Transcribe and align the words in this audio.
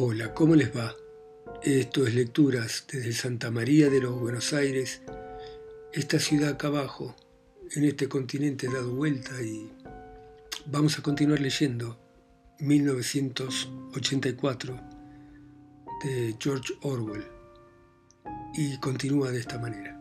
Hola, 0.00 0.32
¿cómo 0.32 0.54
les 0.54 0.76
va? 0.76 0.94
Esto 1.60 2.06
es 2.06 2.14
Lecturas 2.14 2.84
desde 2.86 3.12
Santa 3.12 3.50
María 3.50 3.90
de 3.90 4.00
los 4.00 4.20
Buenos 4.20 4.52
Aires, 4.52 5.02
esta 5.92 6.20
ciudad 6.20 6.50
acá 6.50 6.68
abajo, 6.68 7.16
en 7.72 7.84
este 7.84 8.08
continente 8.08 8.68
dado 8.68 8.94
vuelta 8.94 9.42
y 9.42 9.72
vamos 10.66 10.96
a 11.00 11.02
continuar 11.02 11.40
leyendo 11.40 11.98
1984 12.60 14.80
de 16.04 16.36
George 16.38 16.74
Orwell 16.82 17.24
y 18.54 18.78
continúa 18.78 19.32
de 19.32 19.40
esta 19.40 19.58
manera. 19.58 20.00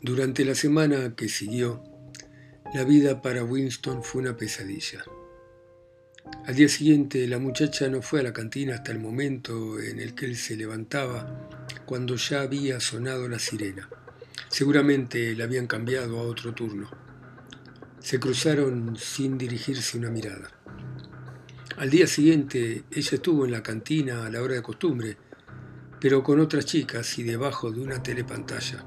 Durante 0.00 0.44
la 0.44 0.54
semana 0.54 1.16
que 1.16 1.28
siguió, 1.28 1.82
la 2.72 2.84
vida 2.84 3.20
para 3.20 3.42
Winston 3.42 4.04
fue 4.04 4.22
una 4.22 4.36
pesadilla. 4.36 5.02
Al 6.48 6.54
día 6.54 6.68
siguiente 6.70 7.26
la 7.26 7.38
muchacha 7.38 7.90
no 7.90 8.00
fue 8.00 8.20
a 8.20 8.22
la 8.22 8.32
cantina 8.32 8.76
hasta 8.76 8.90
el 8.90 8.98
momento 8.98 9.78
en 9.78 10.00
el 10.00 10.14
que 10.14 10.24
él 10.24 10.34
se 10.34 10.56
levantaba, 10.56 11.46
cuando 11.84 12.16
ya 12.16 12.40
había 12.40 12.80
sonado 12.80 13.28
la 13.28 13.38
sirena. 13.38 13.86
Seguramente 14.48 15.36
la 15.36 15.44
habían 15.44 15.66
cambiado 15.66 16.18
a 16.18 16.22
otro 16.22 16.54
turno. 16.54 16.90
Se 18.00 18.18
cruzaron 18.18 18.96
sin 18.96 19.36
dirigirse 19.36 19.98
una 19.98 20.08
mirada. 20.08 20.50
Al 21.76 21.90
día 21.90 22.06
siguiente 22.06 22.84
ella 22.90 23.10
estuvo 23.12 23.44
en 23.44 23.52
la 23.52 23.62
cantina 23.62 24.24
a 24.24 24.30
la 24.30 24.40
hora 24.40 24.54
de 24.54 24.62
costumbre, 24.62 25.18
pero 26.00 26.22
con 26.22 26.40
otras 26.40 26.64
chicas 26.64 27.18
y 27.18 27.24
debajo 27.24 27.70
de 27.70 27.80
una 27.80 28.02
telepantalla. 28.02 28.86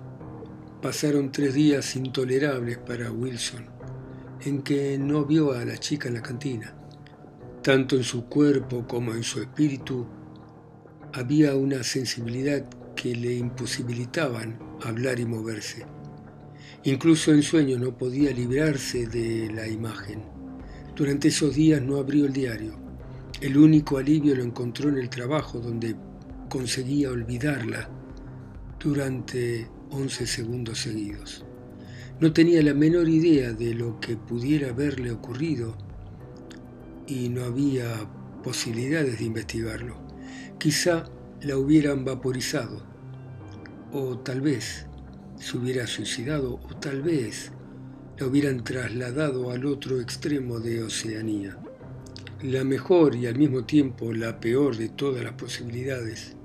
Pasaron 0.81 1.31
tres 1.31 1.53
días 1.53 1.95
intolerables 1.95 2.79
para 2.79 3.11
Wilson, 3.11 3.67
en 4.43 4.63
que 4.63 4.97
no 4.97 5.25
vio 5.25 5.51
a 5.51 5.63
la 5.63 5.77
chica 5.77 6.07
en 6.07 6.15
la 6.15 6.23
cantina 6.23 6.80
tanto 7.61 7.95
en 7.95 8.03
su 8.03 8.25
cuerpo 8.25 8.87
como 8.87 9.13
en 9.13 9.23
su 9.23 9.39
espíritu, 9.39 10.07
había 11.13 11.55
una 11.55 11.83
sensibilidad 11.83 12.65
que 12.95 13.15
le 13.15 13.35
imposibilitaban 13.35 14.57
hablar 14.83 15.19
y 15.19 15.25
moverse. 15.25 15.85
Incluso 16.83 17.31
en 17.31 17.43
sueño 17.43 17.77
no 17.77 17.95
podía 17.95 18.31
librarse 18.31 19.05
de 19.05 19.51
la 19.53 19.67
imagen. 19.67 20.23
Durante 20.95 21.27
esos 21.27 21.53
días 21.53 21.81
no 21.81 21.97
abrió 21.97 22.25
el 22.25 22.33
diario. 22.33 22.79
El 23.39 23.57
único 23.57 23.97
alivio 23.97 24.35
lo 24.35 24.43
encontró 24.43 24.89
en 24.89 24.97
el 24.97 25.09
trabajo 25.09 25.59
donde 25.59 25.95
conseguía 26.49 27.11
olvidarla 27.11 27.89
durante 28.79 29.67
11 29.91 30.25
segundos 30.25 30.79
seguidos. 30.79 31.45
No 32.19 32.33
tenía 32.33 32.61
la 32.63 32.73
menor 32.73 33.07
idea 33.07 33.53
de 33.53 33.73
lo 33.75 33.99
que 33.99 34.17
pudiera 34.17 34.69
haberle 34.69 35.11
ocurrido 35.11 35.75
y 37.07 37.29
no 37.29 37.43
había 37.43 38.09
posibilidades 38.43 39.19
de 39.19 39.25
investigarlo. 39.25 39.95
Quizá 40.57 41.05
la 41.41 41.57
hubieran 41.57 42.05
vaporizado, 42.05 42.83
o 43.91 44.19
tal 44.19 44.41
vez 44.41 44.85
se 45.37 45.57
hubiera 45.57 45.87
suicidado, 45.87 46.55
o 46.55 46.75
tal 46.77 47.01
vez 47.01 47.51
la 48.17 48.27
hubieran 48.27 48.63
trasladado 48.63 49.51
al 49.51 49.65
otro 49.65 49.99
extremo 49.99 50.59
de 50.59 50.83
Oceanía. 50.83 51.57
La 52.43 52.63
mejor 52.63 53.15
y 53.15 53.27
al 53.27 53.37
mismo 53.37 53.65
tiempo 53.65 54.13
la 54.13 54.39
peor 54.39 54.77
de 54.77 54.89
todas 54.89 55.23
las 55.23 55.33
posibilidades 55.33 56.35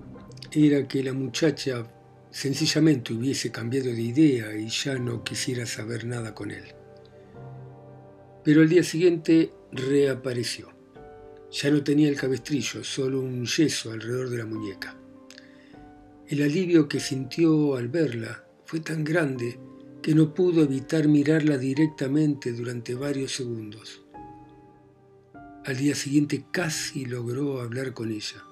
era 0.52 0.86
que 0.86 1.02
la 1.02 1.12
muchacha 1.12 1.86
sencillamente 2.30 3.14
hubiese 3.14 3.50
cambiado 3.50 3.90
de 3.90 4.02
idea 4.02 4.54
y 4.56 4.68
ya 4.68 4.98
no 4.98 5.24
quisiera 5.24 5.64
saber 5.64 6.04
nada 6.04 6.34
con 6.34 6.50
él. 6.50 6.64
Pero 8.44 8.60
al 8.60 8.68
día 8.68 8.82
siguiente 8.82 9.52
reapareció. 9.76 10.68
Ya 11.52 11.70
no 11.70 11.82
tenía 11.82 12.08
el 12.08 12.16
cabestrillo, 12.16 12.82
solo 12.84 13.20
un 13.20 13.46
yeso 13.46 13.92
alrededor 13.92 14.30
de 14.30 14.38
la 14.38 14.46
muñeca. 14.46 14.96
El 16.28 16.42
alivio 16.42 16.88
que 16.88 16.98
sintió 16.98 17.76
al 17.76 17.88
verla 17.88 18.44
fue 18.64 18.80
tan 18.80 19.04
grande 19.04 19.58
que 20.02 20.14
no 20.14 20.34
pudo 20.34 20.62
evitar 20.62 21.08
mirarla 21.08 21.56
directamente 21.56 22.52
durante 22.52 22.94
varios 22.94 23.32
segundos. 23.32 24.02
Al 25.64 25.76
día 25.76 25.94
siguiente 25.94 26.44
casi 26.50 27.04
logró 27.04 27.60
hablar 27.60 27.92
con 27.92 28.10
ella. 28.12 28.44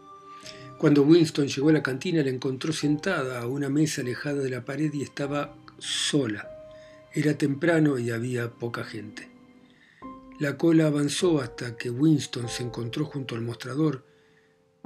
Cuando 0.78 1.02
Winston 1.02 1.48
llegó 1.48 1.68
a 1.68 1.72
la 1.72 1.82
cantina 1.82 2.22
la 2.22 2.30
encontró 2.30 2.72
sentada 2.72 3.40
a 3.40 3.46
una 3.46 3.68
mesa 3.68 4.02
alejada 4.02 4.42
de 4.42 4.50
la 4.50 4.64
pared 4.64 4.92
y 4.92 5.02
estaba 5.02 5.56
sola. 5.78 6.48
Era 7.12 7.38
temprano 7.38 7.98
y 7.98 8.10
había 8.10 8.50
poca 8.50 8.82
gente. 8.82 9.33
La 10.44 10.58
cola 10.58 10.88
avanzó 10.88 11.40
hasta 11.40 11.74
que 11.74 11.88
Winston 11.88 12.50
se 12.50 12.64
encontró 12.64 13.06
junto 13.06 13.34
al 13.34 13.40
mostrador, 13.40 14.04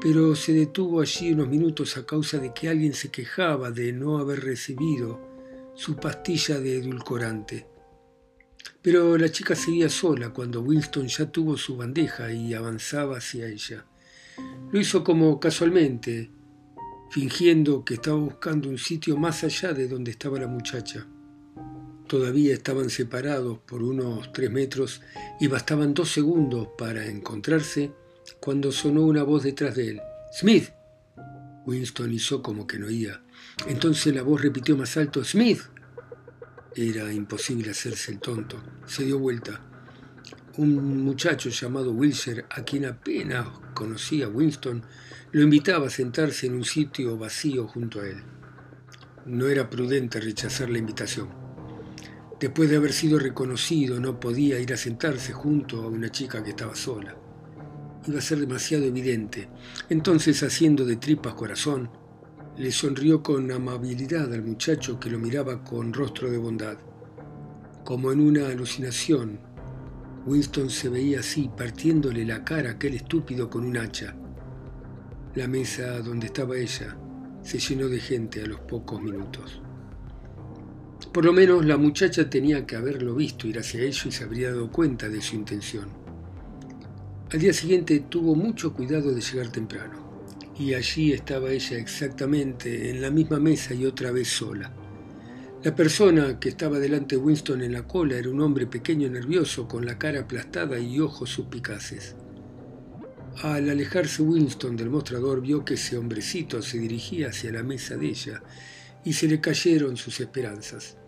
pero 0.01 0.37
se 0.37 0.53
detuvo 0.53 1.01
allí 1.01 1.33
unos 1.33 1.49
minutos 1.49 1.97
a 1.97 2.07
causa 2.07 2.39
de 2.39 2.55
que 2.55 2.69
alguien 2.69 2.95
se 2.95 3.11
quejaba 3.11 3.73
de 3.73 3.93
no 3.93 4.19
haber 4.19 4.39
recibido 4.45 5.21
su 5.75 5.97
pastilla 5.97 6.61
de 6.61 6.79
edulcorante. 6.79 7.67
Pero 8.81 9.19
la 9.19 9.33
chica 9.33 9.57
seguía 9.57 9.89
sola 9.89 10.33
cuando 10.33 10.61
Winston 10.61 11.09
ya 11.09 11.29
tuvo 11.29 11.57
su 11.57 11.77
bandeja 11.77 12.31
y 12.31 12.55
avanzaba 12.55 13.17
hacia 13.19 13.49
ella. 13.49 13.85
Lo 14.71 14.79
hizo 14.79 15.03
como 15.03 15.41
casualmente, 15.41 16.31
fingiendo 17.11 17.85
que 17.85 17.95
estaba 17.95 18.19
buscando 18.19 18.69
un 18.69 18.79
sitio 18.79 19.17
más 19.17 19.43
allá 19.43 19.73
de 19.73 19.89
donde 19.89 20.13
estaba 20.13 20.39
la 20.39 20.47
muchacha. 20.47 21.09
Todavía 22.09 22.55
estaban 22.55 22.89
separados 22.89 23.59
por 23.59 23.83
unos 23.83 24.33
tres 24.33 24.51
metros 24.51 25.03
y 25.39 25.47
bastaban 25.47 25.93
dos 25.93 26.11
segundos 26.11 26.69
para 26.79 27.05
encontrarse 27.05 27.93
cuando 28.41 28.73
sonó 28.73 29.03
una 29.03 29.23
voz 29.23 29.43
detrás 29.43 29.75
de 29.75 29.91
él. 29.91 30.01
Smith. 30.33 30.71
Winston 31.67 32.11
hizo 32.11 32.43
como 32.43 32.67
que 32.67 32.79
no 32.79 32.87
oía. 32.87 33.21
Entonces 33.67 34.15
la 34.15 34.23
voz 34.23 34.41
repitió 34.41 34.75
más 34.75 34.97
alto, 34.97 35.23
Smith. 35.23 35.61
Era 36.75 37.13
imposible 37.13 37.73
hacerse 37.73 38.13
el 38.13 38.21
tonto. 38.21 38.57
Se 38.87 39.05
dio 39.05 39.19
vuelta. 39.19 39.61
Un 40.57 41.05
muchacho 41.05 41.51
llamado 41.51 41.93
Wilshire, 41.93 42.47
a 42.49 42.65
quien 42.65 42.87
apenas 42.87 43.49
conocía 43.75 44.29
Winston, 44.29 44.83
lo 45.33 45.43
invitaba 45.43 45.89
a 45.89 45.91
sentarse 45.91 46.47
en 46.47 46.55
un 46.55 46.65
sitio 46.65 47.19
vacío 47.19 47.69
junto 47.69 48.01
a 48.01 48.07
él. 48.07 48.23
No 49.27 49.47
era 49.47 49.69
prudente 49.69 50.21
rechazar 50.21 50.71
la 50.71 50.79
invitación. 50.79 51.48
Después 52.41 52.71
de 52.71 52.77
haber 52.77 52.93
sido 52.93 53.19
reconocido, 53.19 53.99
no 53.99 54.21
podía 54.21 54.61
ir 54.61 54.73
a 54.73 54.77
sentarse 54.77 55.33
junto 55.33 55.83
a 55.83 55.89
una 55.89 56.09
chica 56.09 56.43
que 56.43 56.51
estaba 56.51 56.77
sola. 56.77 57.17
Iba 58.07 58.19
a 58.19 58.23
ser 58.23 58.39
demasiado 58.39 58.85
evidente. 58.85 59.49
Entonces, 59.89 60.43
haciendo 60.45 60.85
de 60.85 60.97
tripas 60.97 61.35
corazón, 61.35 61.91
le 62.57 62.71
sonrió 62.71 63.25
con 63.25 63.51
amabilidad 63.51 64.33
al 64.33 64.43
muchacho 64.43 65.01
que 65.01 65.11
lo 65.11 65.19
miraba 65.19 65.65
con 65.65 65.93
rostro 65.93 66.31
de 66.31 66.39
bondad. 66.39 66.79
Como 67.85 68.13
en 68.13 68.21
una 68.21 68.47
alucinación, 68.47 69.41
Winston 70.25 70.71
se 70.71 70.89
veía 70.89 71.21
así, 71.21 71.51
partiéndole 71.57 72.25
la 72.25 72.45
cara 72.45 72.71
a 72.71 72.73
aquel 72.75 72.95
estúpido 72.95 73.51
con 73.51 73.65
un 73.65 73.77
hacha. 73.79 74.15
La 75.35 75.49
mesa 75.49 76.01
donde 76.01 76.27
estaba 76.27 76.57
ella 76.57 76.97
se 77.43 77.59
llenó 77.59 77.89
de 77.89 77.99
gente 77.99 78.43
a 78.43 78.47
los 78.47 78.61
pocos 78.61 79.03
minutos. 79.03 79.61
Por 81.13 81.25
lo 81.25 81.33
menos 81.33 81.65
la 81.65 81.77
muchacha 81.77 82.29
tenía 82.29 82.67
que 82.67 82.77
haberlo 82.77 83.15
visto 83.15 83.47
ir 83.47 83.59
hacia 83.59 83.83
ello 83.83 84.03
y 84.07 84.13
se 84.13 84.25
habría 84.25 84.51
dado 84.51 84.71
cuenta 84.71 85.09
de 85.09 85.23
su 85.23 85.37
intención. 85.37 85.89
Al 87.31 87.39
día 87.39 87.53
siguiente 87.53 88.01
tuvo 88.09 88.35
mucho 88.35 88.73
cuidado 88.73 89.13
de 89.13 89.21
llegar 89.21 89.51
temprano, 89.51 90.23
y 90.59 90.75
allí 90.75 91.13
estaba 91.13 91.51
ella 91.51 91.79
exactamente 91.79 92.91
en 92.91 93.01
la 93.01 93.11
misma 93.11 93.39
mesa 93.39 93.75
y 93.75 93.87
otra 93.87 94.13
vez 94.13 94.29
sola. 94.29 94.73
La 95.65 95.75
persona 95.75 96.39
que 96.39 96.51
estaba 96.51 96.79
delante 96.79 97.17
de 97.17 97.23
Winston 97.23 97.63
en 97.63 97.73
la 97.73 97.83
cola 97.83 98.17
era 98.17 98.31
un 98.31 98.41
hombre 98.41 98.67
pequeño 98.67 99.09
nervioso, 99.09 99.67
con 99.67 99.85
la 99.85 99.99
cara 99.99 100.21
aplastada 100.21 100.79
y 100.79 101.01
ojos 101.01 101.31
suspicaces. 101.31 102.17
Al 103.43 103.69
alejarse 103.69 104.23
Winston 104.23 104.77
del 104.77 104.91
mostrador 104.91 105.41
vio 105.41 105.65
que 105.65 105.75
ese 105.75 105.97
hombrecito 105.97 106.63
se 106.63 106.79
dirigía 106.79 107.29
hacia 107.29 107.53
la 107.53 107.63
mesa 107.63 107.97
de 107.97 108.09
ella 108.09 108.43
y 109.09 109.15
se 109.15 109.27
le 109.27 109.41
cayeron 109.41 109.97
sus 109.97 110.21
esperanzas. 110.21 110.99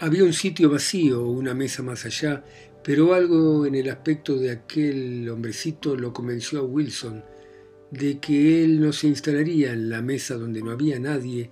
Había 0.00 0.22
un 0.22 0.34
sitio 0.34 0.68
vacío, 0.68 1.26
una 1.26 1.54
mesa 1.54 1.82
más 1.82 2.04
allá, 2.04 2.44
pero 2.84 3.14
algo 3.14 3.64
en 3.64 3.74
el 3.74 3.88
aspecto 3.88 4.36
de 4.36 4.50
aquel 4.50 5.26
hombrecito 5.30 5.96
lo 5.96 6.12
convenció 6.12 6.58
a 6.58 6.64
Wilson 6.64 7.24
de 7.90 8.20
que 8.20 8.62
él 8.62 8.82
no 8.82 8.92
se 8.92 9.06
instalaría 9.06 9.72
en 9.72 9.88
la 9.88 10.02
mesa 10.02 10.34
donde 10.34 10.60
no 10.60 10.72
había 10.72 10.98
nadie 10.98 11.50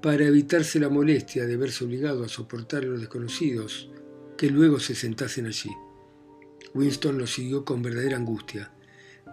para 0.00 0.24
evitarse 0.24 0.78
la 0.78 0.88
molestia 0.88 1.46
de 1.46 1.56
verse 1.56 1.84
obligado 1.84 2.22
a 2.22 2.28
soportar 2.28 2.84
a 2.84 2.86
los 2.86 3.00
desconocidos 3.00 3.90
que 4.36 4.50
luego 4.50 4.78
se 4.78 4.94
sentasen 4.94 5.46
allí. 5.46 5.70
Winston 6.74 7.18
lo 7.18 7.26
siguió 7.26 7.64
con 7.64 7.82
verdadera 7.82 8.18
angustia. 8.18 8.70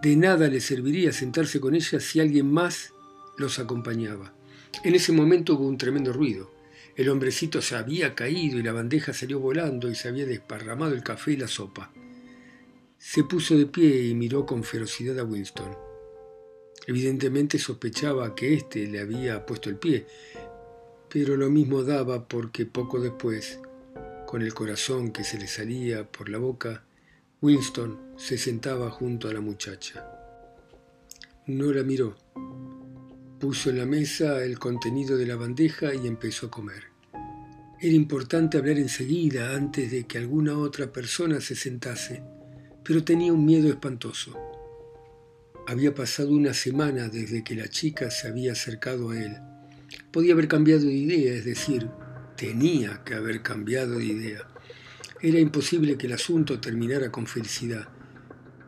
De 0.02 0.16
nada 0.16 0.48
le 0.48 0.60
serviría 0.60 1.12
sentarse 1.12 1.60
con 1.60 1.76
ella 1.76 2.00
si 2.00 2.18
alguien 2.18 2.50
más 2.50 2.92
los 3.38 3.60
acompañaba. 3.60 4.35
En 4.82 4.94
ese 4.94 5.12
momento 5.12 5.54
hubo 5.54 5.66
un 5.66 5.78
tremendo 5.78 6.12
ruido. 6.12 6.50
El 6.96 7.08
hombrecito 7.08 7.60
se 7.60 7.76
había 7.76 8.14
caído 8.14 8.58
y 8.58 8.62
la 8.62 8.72
bandeja 8.72 9.12
salió 9.12 9.40
volando 9.40 9.90
y 9.90 9.94
se 9.94 10.08
había 10.08 10.26
desparramado 10.26 10.94
el 10.94 11.02
café 11.02 11.32
y 11.32 11.36
la 11.36 11.48
sopa. 11.48 11.92
Se 12.98 13.24
puso 13.24 13.56
de 13.56 13.66
pie 13.66 14.06
y 14.06 14.14
miró 14.14 14.46
con 14.46 14.64
ferocidad 14.64 15.18
a 15.18 15.24
Winston. 15.24 15.76
Evidentemente 16.86 17.58
sospechaba 17.58 18.34
que 18.34 18.54
éste 18.54 18.86
le 18.86 19.00
había 19.00 19.44
puesto 19.44 19.68
el 19.68 19.76
pie, 19.76 20.06
pero 21.08 21.36
lo 21.36 21.50
mismo 21.50 21.82
daba 21.82 22.26
porque 22.28 22.64
poco 22.64 23.00
después, 23.00 23.60
con 24.26 24.42
el 24.42 24.54
corazón 24.54 25.12
que 25.12 25.24
se 25.24 25.38
le 25.38 25.48
salía 25.48 26.10
por 26.10 26.28
la 26.28 26.38
boca, 26.38 26.84
Winston 27.42 28.14
se 28.16 28.38
sentaba 28.38 28.90
junto 28.90 29.28
a 29.28 29.32
la 29.32 29.40
muchacha. 29.40 30.06
No 31.46 31.72
la 31.72 31.82
miró. 31.82 32.16
Puso 33.38 33.68
en 33.68 33.78
la 33.78 33.84
mesa 33.84 34.42
el 34.42 34.58
contenido 34.58 35.18
de 35.18 35.26
la 35.26 35.36
bandeja 35.36 35.94
y 35.94 36.06
empezó 36.06 36.46
a 36.46 36.50
comer. 36.50 36.84
Era 37.78 37.94
importante 37.94 38.56
hablar 38.56 38.78
enseguida 38.78 39.54
antes 39.54 39.90
de 39.90 40.06
que 40.06 40.16
alguna 40.16 40.56
otra 40.56 40.90
persona 40.90 41.42
se 41.42 41.54
sentase, 41.54 42.22
pero 42.82 43.04
tenía 43.04 43.34
un 43.34 43.44
miedo 43.44 43.68
espantoso. 43.68 44.34
Había 45.66 45.94
pasado 45.94 46.30
una 46.30 46.54
semana 46.54 47.08
desde 47.08 47.44
que 47.44 47.54
la 47.54 47.68
chica 47.68 48.10
se 48.10 48.28
había 48.28 48.52
acercado 48.52 49.10
a 49.10 49.22
él. 49.22 49.36
Podía 50.10 50.32
haber 50.32 50.48
cambiado 50.48 50.86
de 50.86 50.94
idea, 50.94 51.34
es 51.34 51.44
decir, 51.44 51.90
tenía 52.38 53.02
que 53.04 53.14
haber 53.14 53.42
cambiado 53.42 53.98
de 53.98 54.06
idea. 54.06 54.48
Era 55.20 55.38
imposible 55.38 55.98
que 55.98 56.06
el 56.06 56.14
asunto 56.14 56.58
terminara 56.58 57.12
con 57.12 57.26
felicidad, 57.26 57.88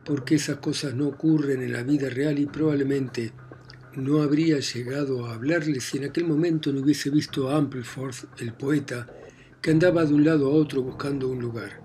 porque 0.05 0.35
esas 0.35 0.59
cosas 0.59 0.93
no 0.95 1.09
ocurren 1.09 1.63
en 1.63 1.73
la 1.73 1.83
vida 1.83 2.11
real 2.11 2.39
y 2.39 2.45
probablemente 2.45 3.33
no 3.97 4.23
habría 4.23 4.61
llegado 4.61 5.27
a 5.27 5.35
hablarle 5.35 5.81
si 5.81 5.99
en 5.99 6.05
aquel 6.05 6.25
momento 6.25 6.73
no 6.73 6.81
hubiese 6.81 7.11
visto 7.11 7.49
a 7.49 7.57
Ampleforth, 7.57 8.41
el 8.41 8.53
poeta, 8.53 9.07
que 9.61 9.71
andaba 9.71 10.05
de 10.05 10.15
un 10.15 10.25
lado 10.25 10.47
a 10.47 10.55
otro 10.55 10.83
buscando 10.83 11.29
un 11.29 11.41
lugar. 11.41 11.83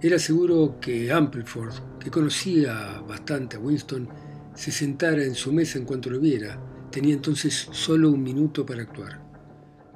Era 0.00 0.18
seguro 0.18 0.78
que 0.80 1.10
Ampleforth, 1.10 1.98
que 1.98 2.10
conocía 2.10 3.00
bastante 3.00 3.56
a 3.56 3.60
Winston, 3.60 4.08
se 4.54 4.70
sentara 4.70 5.24
en 5.24 5.34
su 5.34 5.52
mesa 5.52 5.78
en 5.78 5.84
cuanto 5.84 6.10
lo 6.10 6.20
viera. 6.20 6.60
Tenía 6.90 7.14
entonces 7.14 7.68
solo 7.72 8.10
un 8.10 8.22
minuto 8.22 8.64
para 8.64 8.82
actuar. 8.82 9.20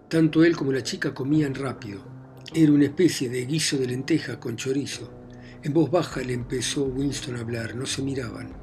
Tanto 0.08 0.44
él 0.44 0.56
como 0.56 0.72
la 0.72 0.82
chica 0.82 1.14
comían 1.14 1.54
rápido. 1.54 2.04
Era 2.54 2.72
una 2.72 2.84
especie 2.84 3.28
de 3.28 3.46
guiso 3.46 3.78
de 3.78 3.86
lenteja 3.86 4.38
con 4.38 4.56
chorizo. 4.56 5.10
En 5.62 5.72
voz 5.72 5.90
baja 5.90 6.20
le 6.20 6.34
empezó 6.34 6.84
Winston 6.84 7.36
a 7.36 7.40
hablar, 7.40 7.74
no 7.76 7.86
se 7.86 8.02
miraban. 8.02 8.61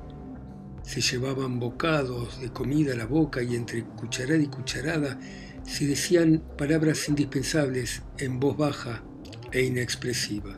Se 0.89 1.01
llevaban 1.01 1.59
bocados 1.59 2.41
de 2.41 2.50
comida 2.50 2.94
a 2.94 2.97
la 2.97 3.06
boca 3.06 3.44
y 3.44 3.56
entre 3.56 3.83
cucharada 3.83 4.41
y 4.41 4.47
cucharada 4.47 5.19
se 5.63 5.86
decían 5.86 6.41
palabras 6.57 7.07
indispensables 7.07 8.01
en 8.18 8.39
voz 8.39 8.57
baja 8.57 9.03
e 9.51 9.62
inexpresiva. 9.62 10.57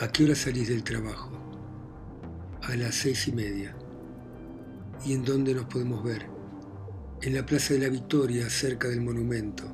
¿A 0.00 0.08
qué 0.08 0.24
hora 0.24 0.34
salís 0.34 0.68
del 0.68 0.82
trabajo? 0.82 1.30
A 2.62 2.74
las 2.74 2.96
seis 2.96 3.28
y 3.28 3.32
media. 3.32 3.76
¿Y 5.06 5.12
en 5.12 5.24
dónde 5.24 5.54
nos 5.54 5.66
podemos 5.66 6.02
ver? 6.02 6.34
en 7.22 7.34
la 7.34 7.46
Plaza 7.46 7.72
de 7.72 7.80
la 7.80 7.88
Victoria, 7.88 8.50
cerca 8.50 8.88
del 8.88 9.00
monumento. 9.00 9.64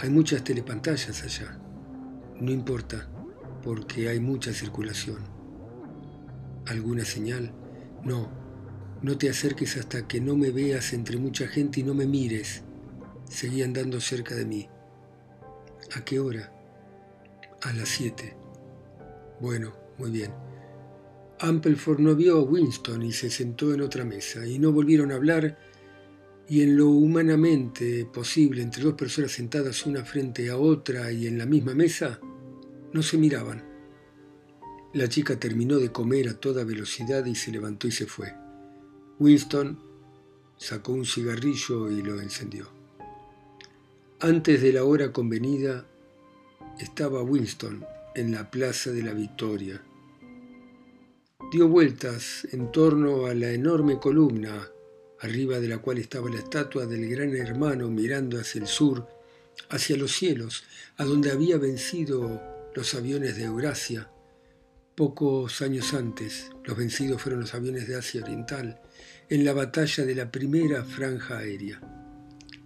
Hay 0.00 0.10
muchas 0.10 0.44
telepantallas 0.44 1.22
allá. 1.22 1.58
No 2.38 2.50
importa, 2.50 3.08
porque 3.62 4.08
hay 4.10 4.20
mucha 4.20 4.52
circulación. 4.52 5.20
¿Alguna 6.66 7.06
señal? 7.06 7.61
No, 8.04 8.28
no 9.02 9.18
te 9.18 9.28
acerques 9.28 9.76
hasta 9.76 10.06
que 10.06 10.20
no 10.20 10.36
me 10.36 10.50
veas 10.50 10.92
entre 10.92 11.16
mucha 11.16 11.46
gente 11.46 11.80
y 11.80 11.82
no 11.82 11.94
me 11.94 12.06
mires. 12.06 12.62
Seguí 13.28 13.62
andando 13.62 14.00
cerca 14.00 14.34
de 14.34 14.44
mí. 14.44 14.68
¿A 15.94 16.04
qué 16.04 16.20
hora? 16.20 16.52
A 17.62 17.72
las 17.72 17.88
siete. 17.88 18.36
Bueno, 19.40 19.74
muy 19.98 20.10
bien. 20.10 20.32
Ampleford 21.40 22.00
no 22.00 22.14
vio 22.14 22.38
a 22.38 22.42
Winston 22.42 23.02
y 23.02 23.12
se 23.12 23.30
sentó 23.30 23.74
en 23.74 23.80
otra 23.80 24.04
mesa, 24.04 24.46
y 24.46 24.58
no 24.58 24.70
volvieron 24.70 25.10
a 25.10 25.16
hablar 25.16 25.58
y 26.48 26.62
en 26.62 26.76
lo 26.76 26.88
humanamente 26.88 28.06
posible 28.12 28.62
entre 28.62 28.82
dos 28.82 28.94
personas 28.94 29.32
sentadas 29.32 29.86
una 29.86 30.04
frente 30.04 30.50
a 30.50 30.58
otra 30.58 31.10
y 31.10 31.26
en 31.26 31.38
la 31.38 31.46
misma 31.46 31.74
mesa, 31.74 32.20
no 32.92 33.02
se 33.02 33.16
miraban. 33.16 33.71
La 34.94 35.08
chica 35.08 35.40
terminó 35.40 35.78
de 35.78 35.90
comer 35.90 36.28
a 36.28 36.34
toda 36.34 36.64
velocidad 36.64 37.24
y 37.24 37.34
se 37.34 37.50
levantó 37.50 37.86
y 37.86 37.92
se 37.92 38.06
fue. 38.06 38.34
Winston 39.18 39.78
sacó 40.58 40.92
un 40.92 41.06
cigarrillo 41.06 41.90
y 41.90 42.02
lo 42.02 42.20
encendió. 42.20 42.68
Antes 44.20 44.60
de 44.60 44.72
la 44.72 44.84
hora 44.84 45.10
convenida, 45.10 45.86
estaba 46.78 47.22
Winston 47.22 47.84
en 48.14 48.32
la 48.32 48.50
Plaza 48.50 48.90
de 48.90 49.02
la 49.02 49.14
Victoria. 49.14 49.82
Dio 51.50 51.68
vueltas 51.68 52.46
en 52.52 52.70
torno 52.70 53.26
a 53.26 53.34
la 53.34 53.50
enorme 53.50 53.98
columna 53.98 54.68
arriba 55.20 55.58
de 55.58 55.68
la 55.68 55.78
cual 55.78 55.98
estaba 55.98 56.28
la 56.28 56.38
estatua 56.38 56.84
del 56.84 57.08
gran 57.08 57.34
hermano 57.34 57.88
mirando 57.88 58.38
hacia 58.38 58.60
el 58.60 58.66
sur, 58.66 59.08
hacia 59.70 59.96
los 59.96 60.12
cielos, 60.12 60.64
a 60.98 61.04
donde 61.04 61.30
había 61.30 61.56
vencido 61.56 62.42
los 62.74 62.94
aviones 62.94 63.36
de 63.36 63.44
Eurasia. 63.44 64.10
Pocos 64.94 65.62
años 65.62 65.94
antes, 65.94 66.50
los 66.64 66.76
vencidos 66.76 67.22
fueron 67.22 67.40
los 67.40 67.54
aviones 67.54 67.88
de 67.88 67.96
Asia 67.96 68.22
Oriental, 68.22 68.80
en 69.30 69.44
la 69.44 69.54
batalla 69.54 70.04
de 70.04 70.14
la 70.14 70.30
primera 70.30 70.84
franja 70.84 71.38
aérea. 71.38 71.80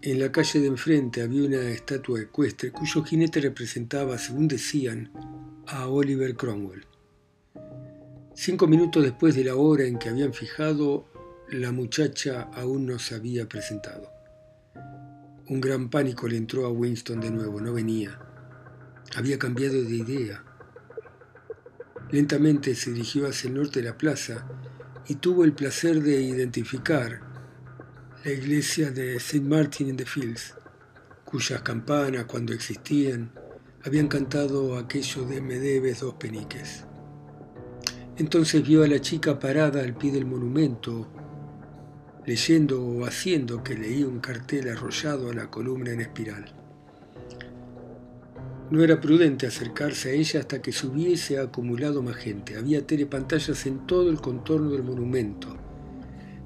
En 0.03 0.19
la 0.19 0.33
calle 0.33 0.59
de 0.59 0.67
enfrente 0.67 1.23
había 1.23 1.47
una 1.47 1.69
estatua 1.69 2.21
ecuestre 2.21 2.73
cuyo 2.73 3.05
jinete 3.05 3.41
representaba, 3.41 4.19
según 4.19 4.49
decían, 4.49 5.13
a 5.69 5.87
Oliver 5.87 6.35
Cromwell. 6.35 6.85
Cinco 8.35 8.67
minutos 8.67 9.05
después 9.05 9.37
de 9.37 9.45
la 9.45 9.55
hora 9.55 9.85
en 9.85 9.99
que 9.99 10.09
habían 10.09 10.35
fijado, 10.35 11.07
la 11.49 11.71
muchacha 11.71 12.51
aún 12.55 12.87
no 12.87 12.99
se 12.99 13.15
había 13.15 13.49
presentado. 13.49 14.11
Un 15.49 15.61
gran 15.61 15.91
pánico 15.91 16.27
le 16.27 16.37
entró 16.37 16.67
a 16.67 16.71
Winston 16.71 17.21
de 17.21 17.31
nuevo, 17.31 17.61
no 17.61 17.73
venía. 17.73 18.19
Había 19.15 19.39
cambiado 19.39 19.81
de 19.81 19.95
idea. 19.95 20.45
Lentamente 22.11 22.75
se 22.75 22.93
dirigió 22.93 23.27
hacia 23.27 23.49
el 23.49 23.55
norte 23.55 23.81
de 23.81 23.89
la 23.89 23.99
plaza 23.99 24.47
y 25.09 25.17
tuvo 25.17 25.45
el 25.45 25.53
placer 25.53 26.03
de 26.03 26.21
identificar 26.21 27.21
la 28.25 28.33
iglesia 28.33 28.91
de 28.91 29.17
St. 29.17 29.41
Martin 29.41 29.89
in 29.89 29.97
the 29.97 30.05
Fields, 30.05 30.55
cuyas 31.25 31.63
campanas, 31.63 32.25
cuando 32.25 32.53
existían, 32.53 33.31
habían 33.85 34.09
cantado 34.09 34.77
aquello 34.77 35.25
de 35.25 35.41
me 35.41 35.59
debes 35.61 36.01
dos 36.01 36.15
peniques. 36.15 36.85
Entonces 38.17 38.67
vio 38.67 38.83
a 38.83 38.89
la 38.89 39.01
chica 39.01 39.39
parada 39.39 39.81
al 39.81 39.95
pie 39.95 40.11
del 40.11 40.27
monumento, 40.27 41.09
leyendo 42.25 42.85
o 42.85 43.07
haciendo 43.07 43.63
que 43.63 43.77
leía 43.77 44.09
un 44.09 44.19
cartel 44.19 44.69
arrollado 44.69 45.31
a 45.31 45.35
la 45.35 45.51
columna 45.51 45.93
en 45.93 46.01
espiral. 46.01 46.56
No 48.69 48.83
era 48.83 49.01
prudente 49.01 49.47
acercarse 49.47 50.11
a 50.11 50.13
ella 50.13 50.41
hasta 50.41 50.61
que 50.61 50.73
se 50.73 50.89
hubiese 50.89 51.39
acumulado 51.39 52.03
más 52.03 52.17
gente. 52.17 52.57
Había 52.57 52.85
telepantallas 52.85 53.65
en 53.65 53.87
todo 53.87 54.11
el 54.11 54.21
contorno 54.21 54.71
del 54.71 54.83
monumento. 54.83 55.57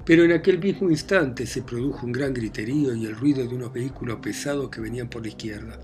Pero 0.05 0.23
en 0.23 0.31
aquel 0.31 0.59
mismo 0.59 0.91
instante 0.91 1.47
se 1.47 1.63
produjo 1.63 2.05
un 2.05 2.11
gran 2.11 2.31
griterío 2.31 2.93
y 2.93 3.07
el 3.07 3.15
ruido 3.15 3.47
de 3.47 3.55
unos 3.55 3.73
vehículos 3.73 4.19
pesados 4.19 4.69
que 4.69 4.81
venían 4.81 5.09
por 5.09 5.23
la 5.23 5.29
izquierda. 5.29 5.79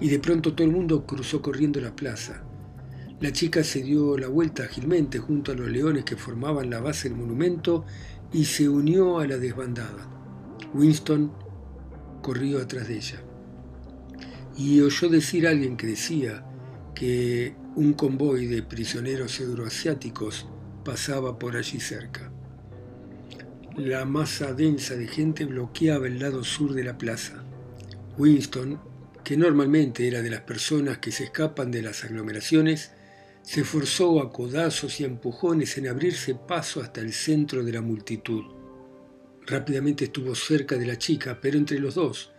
Y 0.00 0.08
de 0.08 0.20
pronto 0.20 0.54
todo 0.54 0.68
el 0.68 0.72
mundo 0.72 1.04
cruzó 1.04 1.42
corriendo 1.42 1.80
la 1.80 1.96
plaza. 1.96 2.44
La 3.20 3.32
chica 3.32 3.64
se 3.64 3.82
dio 3.82 4.16
la 4.16 4.28
vuelta 4.28 4.62
ágilmente 4.62 5.18
junto 5.18 5.50
a 5.50 5.56
los 5.56 5.68
leones 5.68 6.04
que 6.04 6.16
formaban 6.16 6.70
la 6.70 6.80
base 6.80 7.08
del 7.08 7.18
monumento 7.18 7.84
y 8.32 8.44
se 8.44 8.68
unió 8.68 9.18
a 9.18 9.26
la 9.26 9.36
desbandada. 9.36 10.08
Winston 10.74 11.32
corrió 12.22 12.60
atrás 12.60 12.86
de 12.86 12.96
ella 12.96 13.22
y 14.56 14.80
oyó 14.80 15.08
decir 15.08 15.46
a 15.46 15.50
alguien 15.50 15.76
que 15.76 15.86
decía 15.86 16.44
que 16.94 17.54
un 17.74 17.94
convoy 17.94 18.46
de 18.46 18.62
prisioneros 18.62 19.40
euroasiáticos 19.40 20.46
pasaba 20.84 21.38
por 21.38 21.56
allí 21.56 21.80
cerca. 21.80 22.30
La 23.76 24.04
masa 24.04 24.52
densa 24.52 24.94
de 24.96 25.06
gente 25.06 25.46
bloqueaba 25.46 26.06
el 26.06 26.18
lado 26.18 26.44
sur 26.44 26.74
de 26.74 26.84
la 26.84 26.98
plaza. 26.98 27.42
Winston, 28.18 28.78
que 29.24 29.36
normalmente 29.36 30.06
era 30.06 30.20
de 30.20 30.28
las 30.28 30.42
personas 30.42 30.98
que 30.98 31.12
se 31.12 31.24
escapan 31.24 31.70
de 31.70 31.80
las 31.80 32.04
aglomeraciones, 32.04 32.92
se 33.42 33.62
esforzó 33.62 34.20
a 34.20 34.30
codazos 34.30 35.00
y 35.00 35.04
empujones 35.04 35.78
en 35.78 35.88
abrirse 35.88 36.34
paso 36.34 36.80
hasta 36.80 37.00
el 37.00 37.12
centro 37.12 37.64
de 37.64 37.72
la 37.72 37.80
multitud. 37.80 38.44
Rápidamente 39.46 40.04
estuvo 40.04 40.34
cerca 40.34 40.76
de 40.76 40.86
la 40.86 40.98
chica, 40.98 41.40
pero 41.40 41.56
entre 41.56 41.78
los 41.78 41.94
dos 41.94 42.32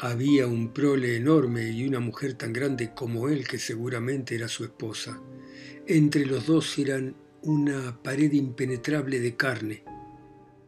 había 0.00 0.46
un 0.46 0.72
prole 0.72 1.16
enorme 1.16 1.70
y 1.70 1.86
una 1.86 1.98
mujer 1.98 2.34
tan 2.34 2.52
grande 2.52 2.92
como 2.94 3.28
él 3.28 3.46
que 3.48 3.58
seguramente 3.58 4.36
era 4.36 4.46
su 4.46 4.64
esposa. 4.64 5.20
Entre 5.86 6.24
los 6.24 6.46
dos 6.46 6.78
eran 6.78 7.16
una 7.42 8.00
pared 8.02 8.32
impenetrable 8.32 9.18
de 9.18 9.36
carne. 9.36 9.82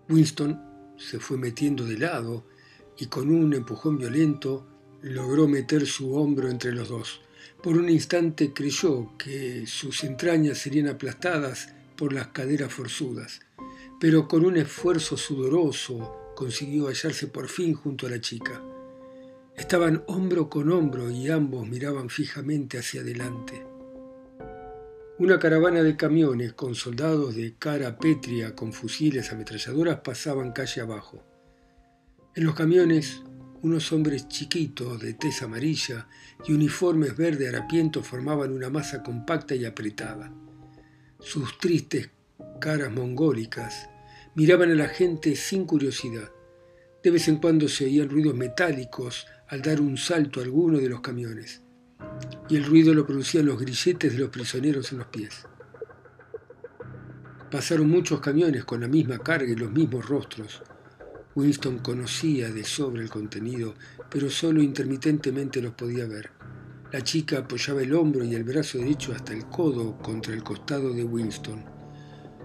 Winston 0.08 0.60
se 0.96 1.20
fue 1.20 1.38
metiendo 1.38 1.84
de 1.84 1.98
lado 1.98 2.46
y 2.98 3.06
con 3.06 3.30
un 3.30 3.54
empujón 3.54 3.98
violento 3.98 4.66
logró 5.02 5.46
meter 5.46 5.86
su 5.86 6.14
hombro 6.14 6.48
entre 6.48 6.72
los 6.72 6.88
dos. 6.88 7.20
Por 7.62 7.76
un 7.76 7.88
instante 7.88 8.52
creyó 8.52 9.16
que 9.16 9.66
sus 9.66 10.02
entrañas 10.02 10.58
serían 10.58 10.88
aplastadas 10.88 11.72
por 11.96 12.12
las 12.12 12.28
caderas 12.28 12.72
forzudas, 12.72 13.40
pero 14.00 14.26
con 14.26 14.44
un 14.44 14.56
esfuerzo 14.56 15.16
sudoroso 15.16 16.32
consiguió 16.34 16.88
hallarse 16.88 17.28
por 17.28 17.48
fin 17.48 17.74
junto 17.74 18.06
a 18.06 18.10
la 18.10 18.20
chica. 18.20 18.62
Estaban 19.60 20.02
hombro 20.06 20.48
con 20.48 20.72
hombro 20.72 21.10
y 21.10 21.28
ambos 21.28 21.68
miraban 21.68 22.08
fijamente 22.08 22.78
hacia 22.78 23.02
adelante. 23.02 23.62
Una 25.18 25.38
caravana 25.38 25.82
de 25.82 25.98
camiones 25.98 26.54
con 26.54 26.74
soldados 26.74 27.34
de 27.34 27.56
cara 27.58 27.98
pétrea 27.98 28.56
con 28.56 28.72
fusiles 28.72 29.30
ametralladoras 29.32 30.00
pasaban 30.00 30.52
calle 30.52 30.80
abajo. 30.80 31.22
En 32.34 32.44
los 32.44 32.54
camiones, 32.54 33.22
unos 33.60 33.92
hombres 33.92 34.28
chiquitos 34.28 34.98
de 34.98 35.12
tez 35.12 35.42
amarilla 35.42 36.08
y 36.48 36.54
uniformes 36.54 37.14
verde 37.14 37.46
harapientos 37.46 38.06
formaban 38.06 38.52
una 38.52 38.70
masa 38.70 39.02
compacta 39.02 39.54
y 39.54 39.66
apretada. 39.66 40.32
Sus 41.18 41.58
tristes 41.58 42.08
caras 42.62 42.90
mongólicas 42.90 43.90
miraban 44.34 44.70
a 44.70 44.74
la 44.74 44.88
gente 44.88 45.36
sin 45.36 45.66
curiosidad. 45.66 46.30
De 47.02 47.10
vez 47.10 47.28
en 47.28 47.36
cuando 47.36 47.68
se 47.68 47.84
oían 47.84 48.10
ruidos 48.10 48.34
metálicos 48.34 49.26
al 49.48 49.62
dar 49.62 49.80
un 49.80 49.96
salto 49.96 50.40
a 50.40 50.42
alguno 50.42 50.78
de 50.78 50.88
los 50.88 51.00
camiones 51.00 51.62
y 52.48 52.56
el 52.56 52.64
ruido 52.64 52.92
lo 52.92 53.06
producían 53.06 53.46
los 53.46 53.58
grilletes 53.58 54.12
de 54.12 54.18
los 54.18 54.30
prisioneros 54.30 54.92
en 54.92 54.98
los 54.98 55.06
pies. 55.06 55.46
Pasaron 57.50 57.88
muchos 57.88 58.20
camiones 58.20 58.64
con 58.64 58.80
la 58.80 58.88
misma 58.88 59.18
carga 59.18 59.50
y 59.50 59.56
los 59.56 59.70
mismos 59.70 60.08
rostros. 60.08 60.62
Winston 61.34 61.78
conocía 61.78 62.50
de 62.50 62.64
sobra 62.64 63.02
el 63.02 63.08
contenido, 63.08 63.74
pero 64.10 64.30
solo 64.30 64.62
intermitentemente 64.62 65.62
los 65.62 65.74
podía 65.74 66.06
ver. 66.06 66.30
La 66.92 67.02
chica 67.02 67.38
apoyaba 67.38 67.82
el 67.82 67.94
hombro 67.94 68.24
y 68.24 68.34
el 68.34 68.42
brazo 68.42 68.78
derecho 68.78 69.12
hasta 69.12 69.32
el 69.32 69.46
codo 69.46 69.96
contra 69.98 70.34
el 70.34 70.42
costado 70.42 70.92
de 70.92 71.04
Winston. 71.04 71.64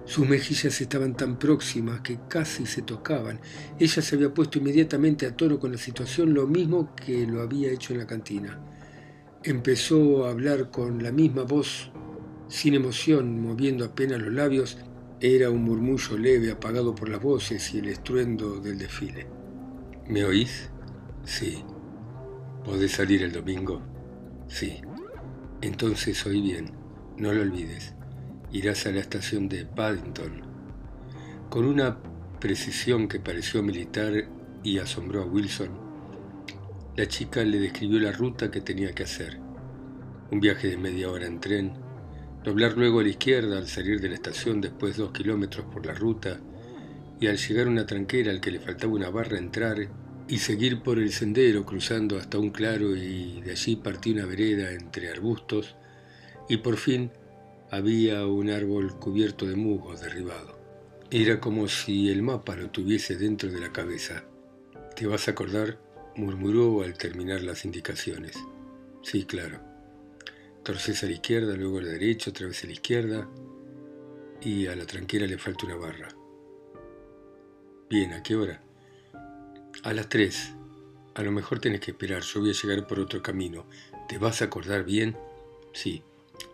Sus 0.05 0.27
mejillas 0.29 0.79
estaban 0.81 1.17
tan 1.17 1.39
próximas 1.39 2.01
que 2.01 2.19
casi 2.29 2.67
se 2.67 2.83
tocaban. 2.83 3.39
Ella 3.79 4.01
se 4.03 4.15
había 4.15 4.33
puesto 4.33 4.59
inmediatamente 4.59 5.25
a 5.25 5.35
tono 5.35 5.59
con 5.59 5.71
la 5.71 5.79
situación, 5.79 6.33
lo 6.33 6.45
mismo 6.45 6.93
que 6.95 7.25
lo 7.25 7.41
había 7.41 7.71
hecho 7.71 7.93
en 7.93 7.99
la 7.99 8.07
cantina. 8.07 8.59
Empezó 9.43 10.25
a 10.25 10.29
hablar 10.29 10.69
con 10.69 11.01
la 11.01 11.11
misma 11.11 11.41
voz, 11.43 11.91
sin 12.47 12.75
emoción, 12.75 13.41
moviendo 13.41 13.83
apenas 13.83 14.21
los 14.21 14.31
labios. 14.31 14.77
Era 15.19 15.49
un 15.49 15.63
murmullo 15.63 16.17
leve 16.17 16.51
apagado 16.51 16.93
por 16.93 17.09
las 17.09 17.21
voces 17.21 17.73
y 17.73 17.79
el 17.79 17.87
estruendo 17.87 18.59
del 18.59 18.77
desfile. 18.77 19.27
¿Me 20.07 20.23
oís? 20.23 20.69
Sí. 21.23 21.63
¿Podés 22.63 22.91
salir 22.91 23.23
el 23.23 23.31
domingo? 23.31 23.81
Sí. 24.47 24.81
Entonces 25.61 26.23
oí 26.27 26.41
bien. 26.41 26.71
No 27.17 27.33
lo 27.33 27.41
olvides. 27.41 27.94
Irás 28.55 28.85
a 28.85 28.91
la 28.91 29.01
estación 29.01 29.49
de 29.49 29.65
Paddington. 29.65 30.41
Con 31.49 31.65
una 31.65 31.97
precisión 32.39 33.09
que 33.09 33.19
pareció 33.19 33.61
militar 33.61 34.29
y 34.63 34.79
asombró 34.79 35.23
a 35.23 35.25
Wilson, 35.25 35.71
la 36.95 37.05
chica 37.05 37.43
le 37.43 37.59
describió 37.59 37.99
la 37.99 38.13
ruta 38.13 38.49
que 38.49 38.61
tenía 38.61 38.95
que 38.95 39.03
hacer. 39.03 39.41
Un 40.31 40.39
viaje 40.39 40.69
de 40.69 40.77
media 40.77 41.11
hora 41.11 41.27
en 41.27 41.41
tren, 41.41 41.73
doblar 42.45 42.77
luego 42.77 43.01
a 43.01 43.03
la 43.03 43.09
izquierda 43.09 43.57
al 43.57 43.67
salir 43.67 43.99
de 43.99 44.07
la 44.07 44.15
estación 44.15 44.61
después 44.61 44.95
dos 44.95 45.11
kilómetros 45.11 45.65
por 45.65 45.85
la 45.85 45.93
ruta 45.93 46.39
y 47.19 47.27
al 47.27 47.35
llegar 47.35 47.67
a 47.67 47.71
una 47.71 47.85
tranquera 47.85 48.31
al 48.31 48.39
que 48.39 48.51
le 48.51 48.61
faltaba 48.61 48.93
una 48.93 49.09
barra 49.09 49.37
entrar 49.37 49.85
y 50.29 50.37
seguir 50.37 50.81
por 50.81 50.97
el 50.97 51.11
sendero 51.11 51.65
cruzando 51.65 52.17
hasta 52.17 52.39
un 52.39 52.51
claro 52.51 52.95
y 52.95 53.41
de 53.41 53.51
allí 53.51 53.75
partí 53.75 54.13
una 54.13 54.25
vereda 54.25 54.71
entre 54.71 55.11
arbustos 55.11 55.75
y 56.47 56.55
por 56.55 56.77
fin 56.77 57.11
había 57.71 58.25
un 58.25 58.49
árbol 58.49 58.97
cubierto 58.99 59.45
de 59.45 59.55
musgos 59.55 60.01
derribado. 60.01 60.59
Era 61.11 61.39
como 61.39 61.67
si 61.67 62.09
el 62.09 62.21
mapa 62.21 62.55
lo 62.55 62.69
tuviese 62.69 63.15
dentro 63.15 63.51
de 63.51 63.59
la 63.59 63.71
cabeza. 63.71 64.23
¿Te 64.95 65.07
vas 65.07 65.27
a 65.27 65.31
acordar? 65.31 65.79
murmuró 66.15 66.81
al 66.83 66.97
terminar 66.97 67.41
las 67.41 67.65
indicaciones. 67.65 68.37
Sí, 69.03 69.25
claro. 69.25 69.59
Torces 70.63 71.03
a 71.03 71.07
la 71.07 71.13
izquierda, 71.13 71.55
luego 71.55 71.79
a 71.79 71.83
la 71.83 71.89
derecha, 71.89 72.31
otra 72.31 72.47
vez 72.47 72.63
a 72.63 72.67
la 72.67 72.73
izquierda, 72.73 73.29
y 74.41 74.67
a 74.67 74.75
la 74.75 74.85
tranquera 74.85 75.27
le 75.27 75.37
falta 75.37 75.65
una 75.65 75.75
barra. 75.75 76.07
Bien, 77.89 78.13
¿a 78.13 78.23
qué 78.23 78.35
hora? 78.35 78.63
A 79.83 79.93
las 79.93 80.09
tres. 80.09 80.53
A 81.13 81.21
lo 81.21 81.31
mejor 81.31 81.59
tienes 81.59 81.81
que 81.81 81.91
esperar, 81.91 82.23
yo 82.23 82.39
voy 82.39 82.49
a 82.49 82.53
llegar 82.53 82.87
por 82.87 82.99
otro 82.99 83.21
camino. 83.21 83.65
¿Te 84.07 84.17
vas 84.17 84.41
a 84.41 84.45
acordar 84.45 84.83
bien? 84.83 85.15
Sí, 85.73 86.01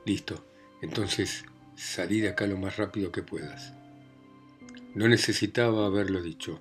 listo. 0.05 0.43
Entonces, 0.81 1.45
salí 1.75 2.21
de 2.21 2.29
acá 2.29 2.47
lo 2.47 2.57
más 2.57 2.77
rápido 2.77 3.11
que 3.11 3.23
puedas. 3.23 3.73
No 4.93 5.07
necesitaba 5.07 5.85
haberlo 5.85 6.21
dicho. 6.21 6.59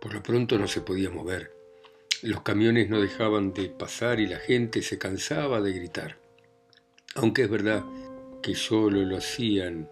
Por 0.00 0.14
lo 0.14 0.22
pronto 0.22 0.58
no 0.58 0.66
se 0.66 0.80
podía 0.80 1.10
mover. 1.10 1.52
Los 2.22 2.42
camiones 2.42 2.88
no 2.88 3.00
dejaban 3.00 3.52
de 3.52 3.68
pasar 3.68 4.18
y 4.18 4.26
la 4.26 4.38
gente 4.38 4.82
se 4.82 4.98
cansaba 4.98 5.60
de 5.60 5.72
gritar. 5.72 6.18
Aunque 7.14 7.42
es 7.42 7.50
verdad 7.50 7.84
que 8.42 8.54
solo 8.54 9.02
lo 9.02 9.18
hacían 9.18 9.88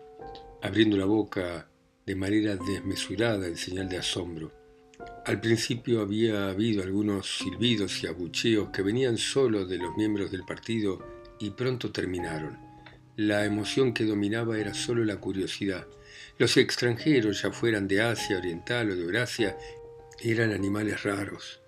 abriendo 0.63 0.97
la 0.97 1.05
boca 1.05 1.69
de 2.07 2.15
manera 2.15 2.57
desmesurada 2.57 3.47
en 3.47 3.57
señal 3.57 3.89
de 3.89 3.99
asombro. 3.99 4.53
Al 5.25 5.41
principio 5.41 6.01
había 6.01 6.49
habido 6.49 6.83
algunos 6.83 7.39
silbidos 7.39 8.03
y 8.03 8.07
abucheos 8.07 8.71
que 8.71 8.83
venían 8.83 9.19
solo 9.19 9.65
de 9.65 9.79
los 9.79 9.97
miembros 9.97 10.31
del 10.31 10.45
partido 10.45 10.99
y 11.39 11.51
pronto 11.51 11.93
terminaron. 11.93 12.70
La 13.21 13.45
emoción 13.45 13.93
que 13.93 14.07
dominaba 14.07 14.59
era 14.59 14.73
solo 14.73 15.05
la 15.05 15.19
curiosidad. 15.19 15.87
Los 16.39 16.57
extranjeros, 16.57 17.43
ya 17.43 17.53
fueran 17.53 17.87
de 17.87 18.01
Asia 18.01 18.39
Oriental 18.39 18.91
o 18.91 18.97
de 18.97 19.03
Eurasia, 19.03 19.59
eran 20.23 20.53
animales 20.53 21.03
raros, 21.03 21.61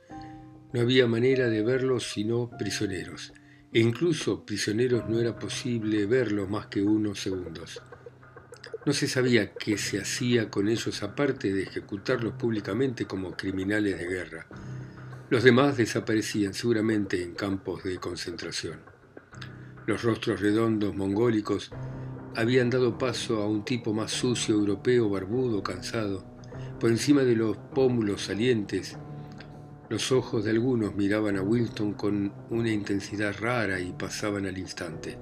no 0.72 0.80
había 0.80 1.06
manera 1.06 1.50
de 1.50 1.62
verlos 1.62 2.10
sino 2.10 2.48
prisioneros, 2.58 3.34
e 3.70 3.80
incluso 3.80 4.46
prisioneros 4.46 5.06
no 5.10 5.20
era 5.20 5.38
posible 5.38 6.06
verlos 6.06 6.48
más 6.48 6.68
que 6.68 6.80
unos 6.80 7.20
segundos. 7.20 7.82
No 8.86 8.94
se 8.94 9.06
sabía 9.06 9.52
qué 9.52 9.76
se 9.76 10.00
hacía 10.00 10.48
con 10.48 10.70
ellos 10.70 11.02
aparte 11.02 11.52
de 11.52 11.64
ejecutarlos 11.64 12.32
públicamente 12.32 13.04
como 13.04 13.36
criminales 13.36 13.98
de 13.98 14.06
guerra. 14.06 14.46
Los 15.28 15.44
demás 15.44 15.76
desaparecían 15.76 16.54
seguramente 16.54 17.22
en 17.22 17.34
campos 17.34 17.84
de 17.84 17.98
concentración. 17.98 18.91
Los 19.86 20.02
rostros 20.02 20.40
redondos 20.40 20.94
mongólicos 20.94 21.70
habían 22.36 22.70
dado 22.70 22.98
paso 22.98 23.42
a 23.42 23.48
un 23.48 23.64
tipo 23.64 23.92
más 23.92 24.10
sucio, 24.10 24.54
europeo, 24.54 25.08
barbudo, 25.10 25.62
cansado. 25.62 26.24
Por 26.78 26.90
encima 26.90 27.22
de 27.22 27.36
los 27.36 27.56
pómulos 27.56 28.22
salientes 28.22 28.96
los 29.92 30.10
ojos 30.10 30.44
de 30.44 30.52
algunos 30.52 30.94
miraban 30.94 31.36
a 31.36 31.42
Wilton 31.42 31.92
con 31.92 32.32
una 32.48 32.70
intensidad 32.70 33.34
rara 33.38 33.78
y 33.78 33.92
pasaban 33.92 34.46
al 34.46 34.56
instante. 34.56 35.18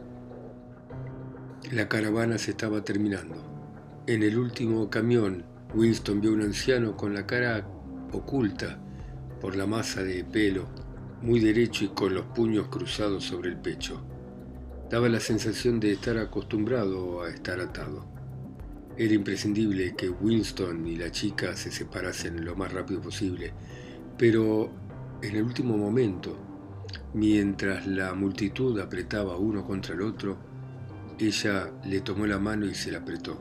La 1.73 1.88
caravana 1.88 2.38
se 2.38 2.52
estaba 2.52 2.85
terminando. 2.85 3.35
En 4.07 4.23
el 4.23 4.38
último 4.38 4.88
camión, 4.88 5.45
Winston 5.75 6.21
vio 6.21 6.31
a 6.31 6.35
un 6.35 6.43
anciano 6.43 6.97
con 6.97 7.14
la 7.14 7.26
cara 7.26 7.67
oculta 8.12 8.79
por 9.40 9.57
la 9.57 9.67
masa 9.67 10.05
de 10.05 10.23
pelo, 10.23 10.69
muy 11.21 11.40
derecho 11.40 11.87
y 11.87 11.88
con 11.88 12.14
los 12.14 12.26
puños 12.26 12.69
cruzados 12.69 13.25
sobre 13.25 13.50
el 13.50 13.57
pecho. 13.57 14.00
Daba 14.91 15.09
la 15.09 15.21
sensación 15.21 15.79
de 15.79 15.93
estar 15.93 16.19
acostumbrado 16.19 17.23
a 17.23 17.31
estar 17.31 17.61
atado. 17.61 18.05
Era 18.97 19.15
imprescindible 19.15 19.95
que 19.95 20.11
Winston 20.11 20.85
y 20.85 20.97
la 20.97 21.13
chica 21.13 21.55
se 21.55 21.71
separasen 21.71 22.45
lo 22.45 22.57
más 22.57 22.73
rápido 22.73 23.01
posible, 23.01 23.53
pero 24.19 24.73
en 25.23 25.37
el 25.37 25.45
último 25.45 25.77
momento, 25.77 26.37
mientras 27.15 27.87
la 27.87 28.15
multitud 28.15 28.81
apretaba 28.81 29.37
uno 29.37 29.65
contra 29.65 29.95
el 29.95 30.03
otro, 30.03 30.39
ella 31.21 31.71
le 31.85 32.01
tomó 32.01 32.27
la 32.27 32.41
mano 32.41 32.67
y 32.67 32.75
se 32.75 32.91
la 32.91 32.99
apretó. 32.99 33.41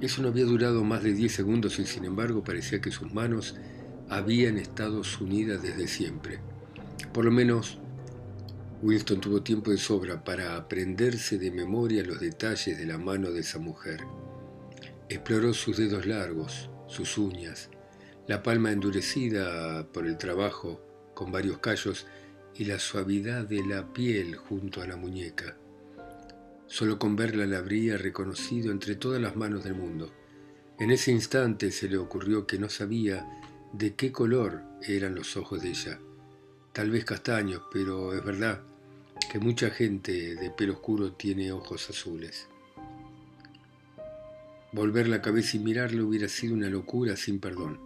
Eso 0.00 0.22
no 0.22 0.28
había 0.28 0.44
durado 0.44 0.84
más 0.84 1.02
de 1.02 1.12
diez 1.12 1.32
segundos 1.32 1.76
y 1.80 1.86
sin 1.86 2.04
embargo 2.04 2.44
parecía 2.44 2.80
que 2.80 2.92
sus 2.92 3.12
manos 3.12 3.56
habían 4.08 4.58
estado 4.58 5.02
unidas 5.20 5.60
desde 5.60 5.88
siempre. 5.88 6.38
Por 7.12 7.24
lo 7.24 7.32
menos 7.32 7.80
Winston 8.80 9.20
tuvo 9.20 9.42
tiempo 9.42 9.72
de 9.72 9.78
sobra 9.78 10.22
para 10.22 10.56
aprenderse 10.56 11.36
de 11.36 11.50
memoria 11.50 12.04
los 12.04 12.20
detalles 12.20 12.78
de 12.78 12.86
la 12.86 12.96
mano 12.96 13.32
de 13.32 13.40
esa 13.40 13.58
mujer. 13.58 14.04
Exploró 15.08 15.52
sus 15.52 15.78
dedos 15.78 16.06
largos, 16.06 16.70
sus 16.86 17.18
uñas, 17.18 17.70
la 18.28 18.42
palma 18.42 18.70
endurecida 18.70 19.84
por 19.92 20.06
el 20.06 20.16
trabajo 20.16 20.80
con 21.14 21.32
varios 21.32 21.58
callos 21.58 22.06
y 22.54 22.66
la 22.66 22.78
suavidad 22.78 23.46
de 23.46 23.66
la 23.66 23.92
piel 23.92 24.36
junto 24.36 24.80
a 24.80 24.86
la 24.86 24.96
muñeca. 24.96 25.56
Solo 26.68 27.00
con 27.00 27.16
verla 27.16 27.46
la 27.46 27.58
habría 27.58 27.98
reconocido 27.98 28.70
entre 28.70 28.94
todas 28.94 29.20
las 29.20 29.34
manos 29.34 29.64
del 29.64 29.74
mundo. 29.74 30.12
En 30.78 30.92
ese 30.92 31.10
instante 31.10 31.72
se 31.72 31.88
le 31.88 31.96
ocurrió 31.96 32.46
que 32.46 32.58
no 32.58 32.68
sabía 32.68 33.26
de 33.72 33.96
qué 33.96 34.12
color 34.12 34.62
eran 34.86 35.16
los 35.16 35.36
ojos 35.36 35.62
de 35.62 35.70
ella. 35.70 35.98
Tal 36.78 36.92
vez 36.92 37.04
castaños, 37.04 37.62
pero 37.72 38.14
es 38.14 38.24
verdad 38.24 38.60
que 39.32 39.40
mucha 39.40 39.68
gente 39.68 40.36
de 40.36 40.48
pelo 40.52 40.74
oscuro 40.74 41.12
tiene 41.12 41.50
ojos 41.50 41.90
azules. 41.90 42.46
Volver 44.70 45.08
la 45.08 45.20
cabeza 45.20 45.56
y 45.56 45.58
mirarlo 45.58 46.06
hubiera 46.06 46.28
sido 46.28 46.54
una 46.54 46.70
locura 46.70 47.16
sin 47.16 47.40
perdón. 47.40 47.80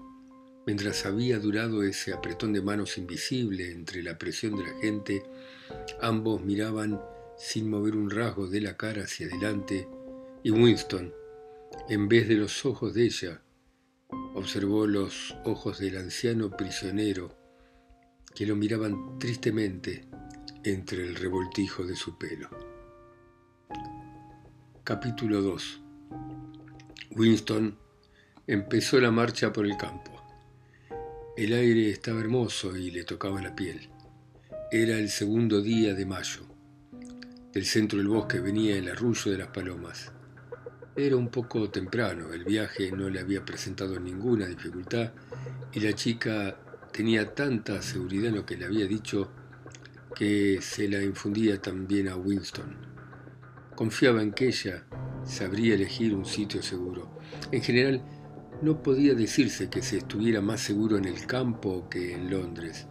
Mientras 0.66 1.06
había 1.06 1.38
durado 1.38 1.82
ese 1.82 2.12
apretón 2.12 2.52
de 2.52 2.60
manos 2.60 2.98
invisible 2.98 3.70
entre 3.72 4.02
la 4.02 4.18
presión 4.18 4.56
de 4.56 4.64
la 4.64 4.78
gente, 4.82 5.22
ambos 6.02 6.44
miraban 6.44 7.00
sin 7.38 7.70
mover 7.70 7.96
un 7.96 8.10
rasgo 8.10 8.46
de 8.46 8.60
la 8.60 8.76
cara 8.76 9.04
hacia 9.04 9.26
adelante 9.26 9.88
y 10.42 10.50
Winston, 10.50 11.14
en 11.88 12.10
vez 12.10 12.28
de 12.28 12.34
los 12.34 12.66
ojos 12.66 12.92
de 12.92 13.06
ella, 13.06 13.40
observó 14.34 14.86
los 14.86 15.34
ojos 15.46 15.78
del 15.78 15.96
anciano 15.96 16.54
prisionero 16.54 17.41
que 18.34 18.46
lo 18.46 18.56
miraban 18.56 19.18
tristemente 19.18 20.06
entre 20.64 21.06
el 21.06 21.14
revoltijo 21.16 21.84
de 21.84 21.96
su 21.96 22.16
pelo. 22.16 22.48
Capítulo 24.84 25.42
2 25.42 25.80
Winston 27.14 27.76
empezó 28.46 28.98
la 29.00 29.10
marcha 29.10 29.52
por 29.52 29.66
el 29.66 29.76
campo. 29.76 30.10
El 31.36 31.52
aire 31.52 31.90
estaba 31.90 32.20
hermoso 32.20 32.76
y 32.76 32.90
le 32.90 33.04
tocaba 33.04 33.42
la 33.42 33.54
piel. 33.54 33.90
Era 34.70 34.96
el 34.96 35.10
segundo 35.10 35.60
día 35.60 35.94
de 35.94 36.06
mayo. 36.06 36.46
Del 37.52 37.66
centro 37.66 37.98
del 37.98 38.08
bosque 38.08 38.40
venía 38.40 38.76
el 38.76 38.88
arrullo 38.88 39.30
de 39.30 39.38
las 39.38 39.48
palomas. 39.48 40.10
Era 40.96 41.16
un 41.16 41.28
poco 41.28 41.70
temprano, 41.70 42.32
el 42.32 42.44
viaje 42.44 42.90
no 42.92 43.10
le 43.10 43.20
había 43.20 43.44
presentado 43.44 44.00
ninguna 44.00 44.46
dificultad 44.46 45.12
y 45.72 45.80
la 45.80 45.92
chica 45.94 46.56
tenía 46.92 47.34
tanta 47.34 47.80
seguridad 47.80 48.26
en 48.26 48.36
lo 48.36 48.46
que 48.46 48.56
le 48.56 48.66
había 48.66 48.86
dicho 48.86 49.30
que 50.14 50.60
se 50.60 50.88
la 50.88 51.02
infundía 51.02 51.60
también 51.60 52.08
a 52.08 52.16
Winston. 52.16 52.76
Confiaba 53.74 54.22
en 54.22 54.32
que 54.32 54.48
ella 54.48 54.84
sabría 55.24 55.74
elegir 55.74 56.14
un 56.14 56.26
sitio 56.26 56.62
seguro. 56.62 57.18
En 57.50 57.62
general, 57.62 58.02
no 58.60 58.82
podía 58.82 59.14
decirse 59.14 59.70
que 59.70 59.82
se 59.82 59.98
estuviera 59.98 60.40
más 60.40 60.60
seguro 60.60 60.98
en 60.98 61.06
el 61.06 61.26
campo 61.26 61.88
que 61.88 62.14
en 62.14 62.30
Londres. 62.30 62.86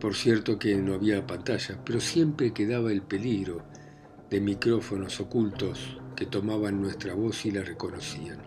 Por 0.00 0.14
cierto 0.14 0.58
que 0.58 0.74
no 0.76 0.94
había 0.94 1.26
pantalla, 1.26 1.78
pero 1.84 2.00
siempre 2.00 2.52
quedaba 2.52 2.90
el 2.90 3.02
peligro 3.02 3.62
de 4.30 4.40
micrófonos 4.40 5.20
ocultos 5.20 6.00
que 6.16 6.26
tomaban 6.26 6.80
nuestra 6.80 7.14
voz 7.14 7.44
y 7.44 7.50
la 7.50 7.62
reconocían. 7.62 8.38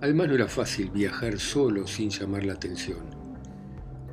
Además 0.00 0.28
no 0.28 0.34
era 0.34 0.48
fácil 0.48 0.90
viajar 0.90 1.38
solo 1.38 1.86
sin 1.86 2.10
llamar 2.10 2.44
la 2.44 2.54
atención. 2.54 3.17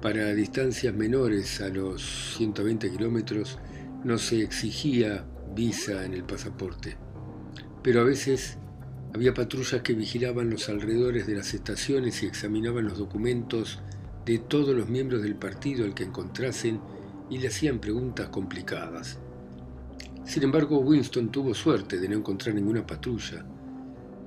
Para 0.01 0.33
distancias 0.33 0.93
menores 0.93 1.61
a 1.61 1.69
los 1.69 2.35
120 2.37 2.91
kilómetros 2.91 3.57
no 4.03 4.17
se 4.17 4.41
exigía 4.41 5.25
visa 5.55 6.05
en 6.05 6.13
el 6.13 6.23
pasaporte, 6.23 6.97
pero 7.81 8.01
a 8.01 8.03
veces 8.03 8.57
había 9.13 9.33
patrullas 9.33 9.81
que 9.81 9.93
vigilaban 9.93 10.49
los 10.49 10.69
alrededores 10.69 11.25
de 11.25 11.35
las 11.35 11.53
estaciones 11.53 12.21
y 12.21 12.25
examinaban 12.25 12.85
los 12.85 12.97
documentos 12.97 13.79
de 14.25 14.39
todos 14.39 14.75
los 14.75 14.89
miembros 14.89 15.21
del 15.21 15.35
partido 15.35 15.85
al 15.85 15.93
que 15.93 16.03
encontrasen 16.03 16.81
y 17.29 17.37
le 17.37 17.47
hacían 17.47 17.79
preguntas 17.79 18.29
complicadas. 18.29 19.19
Sin 20.25 20.43
embargo, 20.43 20.79
Winston 20.79 21.31
tuvo 21.31 21.53
suerte 21.53 21.99
de 21.99 22.09
no 22.09 22.17
encontrar 22.17 22.55
ninguna 22.55 22.85
patrulla 22.85 23.45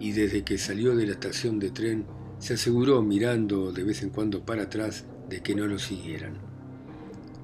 y 0.00 0.12
desde 0.12 0.44
que 0.44 0.56
salió 0.56 0.96
de 0.96 1.06
la 1.06 1.12
estación 1.12 1.58
de 1.58 1.70
tren 1.70 2.06
se 2.38 2.54
aseguró 2.54 3.02
mirando 3.02 3.72
de 3.72 3.84
vez 3.84 4.02
en 4.02 4.10
cuando 4.10 4.44
para 4.44 4.62
atrás 4.64 5.04
de 5.28 5.40
que 5.42 5.54
no 5.54 5.66
lo 5.66 5.78
siguieran. 5.78 6.38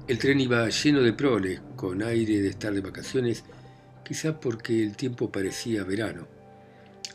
El 0.07 0.19
tren 0.19 0.39
iba 0.39 0.69
lleno 0.69 1.01
de 1.01 1.13
proles, 1.13 1.61
con 1.75 2.03
aire 2.03 2.41
de 2.41 2.49
estar 2.49 2.73
de 2.73 2.81
vacaciones, 2.81 3.43
quizá 4.03 4.39
porque 4.39 4.83
el 4.83 4.95
tiempo 4.95 5.31
parecía 5.31 5.83
verano. 5.83 6.27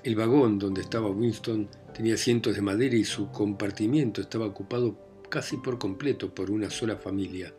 El 0.03 0.17
vagón 0.17 0.59
donde 0.59 0.81
estaba 0.81 1.11
Winston 1.11 1.69
tenía 1.95 2.15
asientos 2.15 2.55
de 2.55 2.63
madera 2.63 2.97
y 2.97 3.05
su 3.05 3.31
compartimiento 3.31 4.21
estaba 4.21 4.47
ocupado 4.47 4.99
casi 5.29 5.57
por 5.57 5.79
completo 5.79 6.35
por 6.35 6.51
una 6.51 6.71
sola 6.71 6.97
familia, 6.97 7.55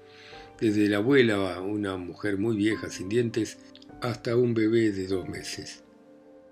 desde 0.60 0.88
la 0.90 0.98
abuela, 0.98 1.62
una 1.62 1.98
mujer 1.98 2.38
muy 2.38 2.56
vieja 2.58 2.90
sin 2.90 3.10
dientes, 3.10 3.58
hasta 4.02 4.36
un 4.36 4.54
bebé 4.54 4.92
de 4.92 5.08
dos 5.08 5.28
meses. 5.30 5.84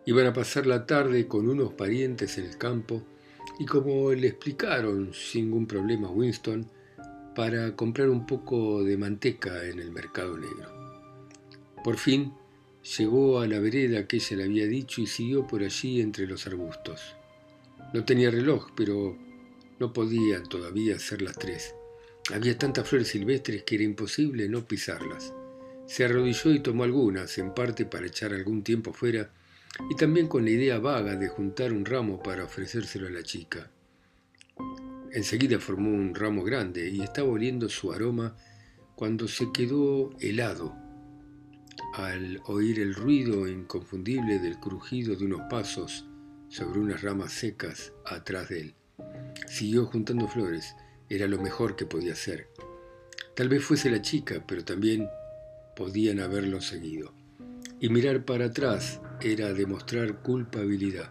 Iban 0.06 0.28
a 0.28 0.34
pasar 0.34 0.66
la 0.66 0.86
tarde 0.86 1.28
con 1.28 1.50
unos 1.50 1.74
parientes 1.74 2.38
en 2.38 2.46
el 2.46 2.58
campo 2.58 3.04
y 3.60 3.66
como 3.66 4.12
le 4.14 4.28
explicaron 4.28 5.14
sin 5.14 5.46
ningún 5.46 5.68
problema 5.68 6.08
a 6.08 6.12
Winston, 6.12 6.68
para 7.36 7.76
comprar 7.76 8.10
un 8.10 8.26
poco 8.26 8.84
de 8.84 8.98
manteca 8.98 9.66
en 9.66 9.80
el 9.80 9.92
mercado 9.92 10.38
negro. 10.38 10.80
Por 11.84 11.98
fin 11.98 12.34
llegó 12.98 13.40
a 13.40 13.48
la 13.48 13.60
vereda 13.60 14.08
que 14.08 14.18
ella 14.18 14.38
le 14.38 14.44
había 14.46 14.66
dicho 14.66 15.02
y 15.02 15.08
siguió 15.08 15.46
por 15.46 15.62
allí 15.62 16.02
entre 16.02 16.26
los 16.26 16.48
arbustos. 16.48 17.16
No 17.94 18.04
tenía 18.06 18.32
reloj, 18.32 18.70
pero 18.76 19.18
no 19.80 19.94
podían 19.94 20.44
todavía 20.48 21.00
ser 21.00 21.22
las 21.22 21.38
tres. 21.38 21.74
Había 22.34 22.58
tantas 22.58 22.88
flores 22.88 23.10
silvestres 23.10 23.64
que 23.64 23.76
era 23.76 23.84
imposible 23.84 24.48
no 24.50 24.66
pisarlas. 24.66 25.34
Se 25.88 26.06
arrodilló 26.06 26.52
y 26.52 26.60
tomó 26.60 26.84
algunas, 26.84 27.38
en 27.38 27.54
parte 27.54 27.86
para 27.86 28.08
echar 28.08 28.34
algún 28.34 28.64
tiempo 28.64 28.94
fuera 28.94 29.32
y 29.90 29.96
también 29.96 30.28
con 30.28 30.46
la 30.46 30.52
idea 30.52 30.80
vaga 30.80 31.16
de 31.16 31.28
juntar 31.28 31.74
un 31.74 31.86
ramo 31.86 32.22
para 32.22 32.44
ofrecérselo 32.44 33.08
a 33.08 33.12
la 33.12 33.24
chica. 33.24 33.70
Enseguida 35.12 35.60
formó 35.60 35.90
un 35.90 36.14
ramo 36.14 36.44
grande 36.44 36.90
y 36.90 37.02
estaba 37.02 37.30
oliendo 37.30 37.70
su 37.70 37.92
aroma 37.92 38.36
cuando 38.96 39.28
se 39.28 39.52
quedó 39.52 40.12
helado 40.20 40.76
al 41.94 42.42
oír 42.46 42.80
el 42.80 42.94
ruido 42.94 43.48
inconfundible 43.48 44.40
del 44.40 44.60
crujido 44.60 45.16
de 45.16 45.26
unos 45.26 45.42
pasos 45.50 46.06
sobre 46.50 46.80
unas 46.80 47.02
ramas 47.02 47.34
secas 47.34 47.94
atrás 48.06 48.50
de 48.50 48.62
él. 48.62 48.76
Siguió 49.48 49.86
juntando 49.86 50.28
flores, 50.28 50.76
era 51.10 51.28
lo 51.28 51.42
mejor 51.42 51.76
que 51.76 51.86
podía 51.86 52.14
hacer. 52.14 52.48
Tal 53.36 53.50
vez 53.50 53.64
fuese 53.64 53.90
la 53.90 54.02
chica, 54.02 54.44
pero 54.46 54.64
también 54.64 55.08
podían 55.76 56.20
haberlo 56.20 56.62
seguido. 56.62 57.14
Y 57.80 57.90
mirar 57.90 58.26
para 58.26 58.46
atrás 58.46 59.00
era 59.22 59.54
demostrar 59.54 60.22
culpabilidad. 60.22 61.10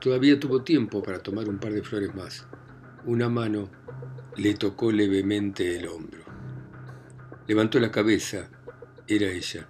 Todavía 0.00 0.38
tuvo 0.38 0.62
tiempo 0.62 1.02
para 1.02 1.20
tomar 1.20 1.48
un 1.48 1.58
par 1.58 1.72
de 1.72 1.82
flores 1.82 2.14
más. 2.14 2.46
Una 3.04 3.28
mano 3.28 3.68
le 4.36 4.54
tocó 4.54 4.92
levemente 4.92 5.76
el 5.76 5.88
hombro. 5.88 6.22
Levantó 7.46 7.80
la 7.80 7.90
cabeza, 7.90 8.50
era 9.06 9.26
ella. 9.26 9.68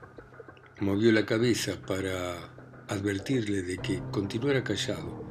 Movió 0.80 1.12
la 1.12 1.24
cabeza 1.24 1.80
para 1.86 2.34
advertirle 2.88 3.62
de 3.62 3.78
que 3.78 4.02
continuara 4.10 4.64
callado. 4.64 5.24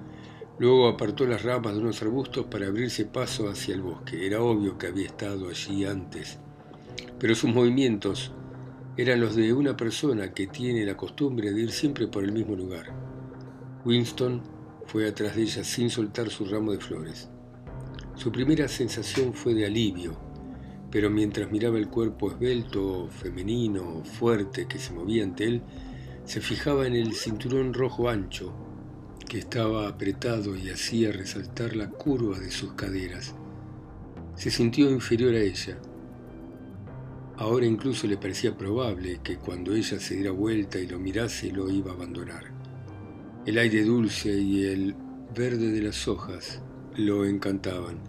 Luego 0.60 0.88
apartó 0.88 1.28
las 1.28 1.44
ramas 1.44 1.76
de 1.76 1.82
unos 1.82 2.02
arbustos 2.02 2.46
para 2.48 2.68
abrirse 2.68 3.06
paso 3.06 3.50
hacia 3.50 3.76
el 3.76 3.82
bosque. 3.82 4.26
Era 4.26 4.42
obvio 4.42 4.78
que 4.78 4.88
había 4.88 5.06
estado 5.06 5.50
allí 5.50 5.86
antes, 5.86 6.40
pero 7.20 7.36
sus 7.36 7.54
movimientos 7.54 8.32
eran 8.98 9.22
los 9.22 9.36
de 9.36 9.54
una 9.54 9.78
persona 9.78 10.34
que 10.34 10.48
tiene 10.48 10.84
la 10.84 10.98
costumbre 10.98 11.52
de 11.52 11.62
ir 11.62 11.72
siempre 11.72 12.08
por 12.08 12.24
el 12.24 12.32
mismo 12.32 12.56
lugar. 12.56 12.88
Winston 13.86 14.42
fue 14.88 15.08
atrás 15.08 15.36
de 15.36 15.44
ella 15.44 15.64
sin 15.64 15.92
soltar 15.92 16.30
su 16.30 16.46
ramo 16.46 16.72
de 16.72 16.80
flores. 16.80 17.30
Su 18.16 18.32
primera 18.32 18.68
sensación 18.68 19.34
fue 19.36 19.54
de 19.54 19.68
alivio, 19.68 20.18
pero 20.90 21.12
mientras 21.12 21.52
miraba 21.52 21.78
el 21.78 21.90
cuerpo 21.90 22.32
esbelto, 22.32 23.08
femenino, 23.10 24.04
fuerte 24.04 24.68
que 24.68 24.80
se 24.80 24.94
movía 24.94 25.24
ante 25.24 25.44
él, 25.44 25.62
se 26.26 26.42
fijaba 26.42 26.88
en 26.88 26.96
el 26.96 27.14
cinturón 27.14 27.76
rojo 27.76 28.10
ancho 28.10 28.52
que 29.30 29.38
estaba 29.38 29.88
apretado 29.88 30.56
y 30.56 30.70
hacía 30.70 31.12
resaltar 31.12 31.76
la 31.76 31.90
curva 31.90 32.40
de 32.40 32.50
sus 32.50 32.74
caderas. 32.74 33.36
Se 34.36 34.50
sintió 34.50 34.90
inferior 34.90 35.36
a 35.36 35.42
ella, 35.42 35.78
Ahora 37.38 37.68
incluso 37.68 38.08
le 38.08 38.18
parecía 38.18 38.58
probable 38.58 39.20
que 39.24 39.38
cuando 39.38 39.76
ella 39.76 40.00
se 40.00 40.16
diera 40.16 40.32
vuelta 40.32 40.80
y 40.80 40.88
lo 40.88 40.98
mirase 40.98 41.52
lo 41.52 41.70
iba 41.70 41.92
a 41.92 41.94
abandonar. 41.94 42.52
El 43.46 43.60
aire 43.60 43.84
dulce 43.84 44.36
y 44.36 44.66
el 44.66 44.96
verde 45.36 45.72
de 45.72 45.82
las 45.82 46.08
hojas 46.08 46.62
lo 46.96 47.26
encantaban. 47.26 48.00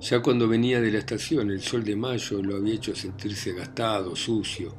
Ya 0.00 0.20
cuando 0.22 0.48
venía 0.48 0.80
de 0.80 0.90
la 0.90 0.98
estación 0.98 1.50
el 1.50 1.60
sol 1.60 1.84
de 1.84 1.96
mayo 1.96 2.42
lo 2.42 2.56
había 2.56 2.74
hecho 2.74 2.94
sentirse 2.94 3.52
gastado, 3.52 4.16
sucio, 4.16 4.74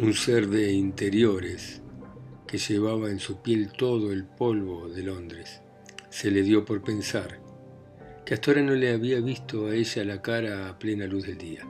un 0.00 0.12
ser 0.12 0.48
de 0.48 0.70
interiores 0.70 1.80
que 2.46 2.58
llevaba 2.58 3.10
en 3.10 3.18
su 3.18 3.40
piel 3.40 3.72
todo 3.72 4.12
el 4.12 4.24
polvo 4.24 4.88
de 4.88 5.02
Londres. 5.04 5.62
Se 6.10 6.30
le 6.30 6.42
dio 6.42 6.66
por 6.66 6.82
pensar 6.82 7.40
que 8.26 8.34
hasta 8.34 8.50
ahora 8.50 8.62
no 8.62 8.74
le 8.74 8.92
había 8.92 9.20
visto 9.20 9.68
a 9.68 9.74
ella 9.74 10.04
la 10.04 10.20
cara 10.20 10.68
a 10.68 10.78
plena 10.78 11.06
luz 11.06 11.26
del 11.26 11.38
día. 11.38 11.66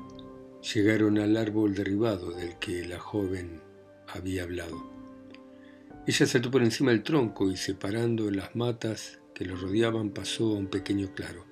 Llegaron 0.62 1.18
al 1.18 1.36
árbol 1.36 1.74
derribado 1.74 2.30
del 2.30 2.56
que 2.60 2.86
la 2.86 3.00
joven 3.00 3.60
había 4.06 4.44
hablado. 4.44 4.80
Ella 6.06 6.26
saltó 6.26 6.50
por 6.50 6.62
encima 6.62 6.92
del 6.92 7.02
tronco 7.02 7.50
y 7.50 7.56
separando 7.56 8.30
las 8.30 8.54
matas 8.54 9.18
que 9.34 9.44
lo 9.44 9.56
rodeaban 9.56 10.10
pasó 10.10 10.54
a 10.54 10.58
un 10.58 10.68
pequeño 10.68 11.12
claro. 11.14 11.44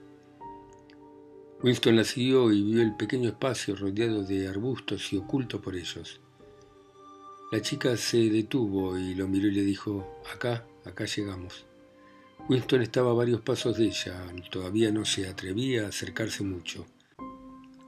Winston 1.63 1.97
la 1.97 2.05
siguió 2.05 2.53
y 2.53 2.63
vio 2.63 2.83
el 2.83 2.97
pequeño 2.97 3.31
espacio 3.31 3.77
rodeado 3.77 4.23
de 4.23 4.49
arbustos 4.49 5.13
y 5.13 5.17
oculto 5.17 5.61
por 5.61 5.77
ellos. 5.77 6.21
La 7.53 7.61
chica 7.61 7.97
se 7.97 8.31
detuvo 8.31 8.97
y 8.97 9.15
lo 9.17 9.27
miró 9.27 9.49
y 9.49 9.53
le 9.53 9.63
dijo, 9.63 10.21
acá, 10.33 10.65
acá 10.85 11.05
llegamos. 11.05 11.67
Winston 12.49 12.83
estaba 12.83 13.11
a 13.11 13.15
varios 13.15 13.41
pasos 13.41 13.77
de 13.77 13.87
ella, 13.87 14.25
todavía 14.51 14.91
no 14.93 15.05
se 15.05 15.29
atrevía 15.29 15.85
a 15.85 15.89
acercarse 15.89 16.45
mucho. 16.45 16.87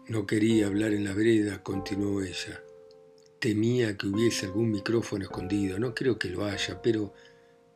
No 0.08 0.26
quería 0.26 0.66
hablar 0.66 0.92
en 0.92 1.04
la 1.04 1.14
vereda, 1.14 1.62
continuó 1.62 2.22
ella. 2.22 2.62
Temía 3.38 3.96
que 3.96 4.08
hubiese 4.08 4.46
algún 4.46 4.70
micrófono 4.70 5.24
escondido, 5.24 5.78
no 5.78 5.94
creo 5.94 6.18
que 6.18 6.28
lo 6.28 6.44
haya, 6.44 6.82
pero 6.82 7.14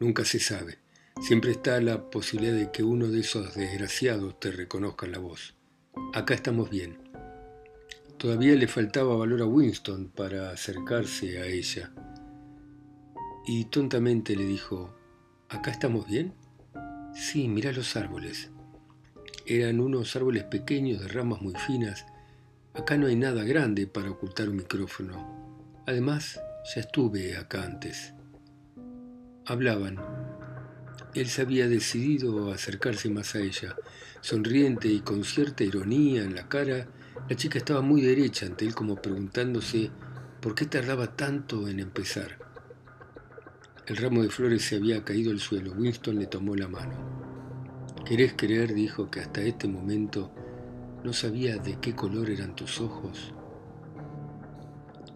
nunca 0.01 0.25
se 0.25 0.41
sabe. 0.41 0.79
Siempre 1.21 1.53
está 1.53 1.81
la 1.81 2.11
posibilidad 2.11 2.55
de 2.55 2.71
que 2.71 2.83
uno 2.83 3.09
de 3.09 3.21
esos 3.21 3.55
desgraciados 3.55 4.39
te 4.39 4.51
reconozca 4.51 5.07
la 5.07 5.19
voz. 5.19 5.55
Acá 6.12 6.35
estamos 6.35 6.69
bien. 6.69 6.99
Todavía 8.19 8.55
le 8.55 8.67
faltaba 8.67 9.17
valor 9.17 9.43
a 9.43 9.47
Winston 9.47 10.09
para 10.15 10.51
acercarse 10.51 11.41
a 11.41 11.47
ella. 11.47 11.93
Y 13.47 13.67
tontamente 13.67 14.35
le 14.35 14.45
dijo, 14.45 14.95
¿acá 15.49 15.71
estamos 15.71 16.07
bien? 16.07 16.35
Sí, 17.15 17.49
mira 17.49 17.73
los 17.73 17.97
árboles. 17.97 18.51
Eran 19.47 19.81
unos 19.81 20.17
árboles 20.17 20.45
pequeños 20.45 21.01
de 21.01 21.09
ramas 21.09 21.41
muy 21.41 21.55
finas. 21.55 22.05
Acá 22.79 22.99
no 22.99 23.07
hay 23.07 23.17
nada 23.17 23.43
grande 23.43 23.87
para 23.87 24.11
ocultar 24.11 24.51
un 24.51 24.57
micrófono. 24.57 25.83
Además, 25.87 26.39
ya 26.75 26.83
estuve 26.83 27.35
acá 27.39 27.62
antes. 27.62 28.12
Hablaban. 29.47 29.99
Él 31.15 31.27
se 31.29 31.41
había 31.41 31.69
decidido 31.69 32.51
a 32.51 32.57
acercarse 32.57 33.09
más 33.09 33.35
a 33.35 33.39
ella. 33.39 33.75
Sonriente 34.21 34.89
y 34.89 35.01
con 35.01 35.25
cierta 35.25 35.65
ironía 35.65 36.23
en 36.23 36.35
la 36.35 36.49
cara, 36.49 36.87
la 37.29 37.35
chica 37.35 37.57
estaba 37.57 37.81
muy 37.81 38.03
derecha 38.03 38.45
ante 38.45 38.67
él 38.67 38.75
como 38.75 39.01
preguntándose 39.01 39.91
por 40.43 40.55
qué 40.55 40.67
tardaba 40.67 41.17
tanto 41.17 41.69
en 41.69 41.81
empezar. 41.81 42.39
El 43.87 43.97
ramo 43.97 44.23
de 44.23 44.29
flores 44.29 44.62
se 44.62 44.77
había 44.77 45.03
caído 45.03 45.31
al 45.31 45.41
suelo. 45.41 45.73
Winston 45.73 46.19
le 46.19 46.27
tomó 46.27 46.55
la 46.55 46.69
mano. 46.69 46.95
¿Querés 48.05 48.35
creer? 48.37 48.75
dijo 48.75 49.11
que 49.11 49.21
hasta 49.21 49.41
este 49.41 49.67
momento 49.67 50.31
no 51.07 51.12
sabía 51.12 51.57
de 51.57 51.79
qué 51.79 51.95
color 51.95 52.31
eran 52.31 52.57
tus 52.57 52.81
ojos. 52.81 53.33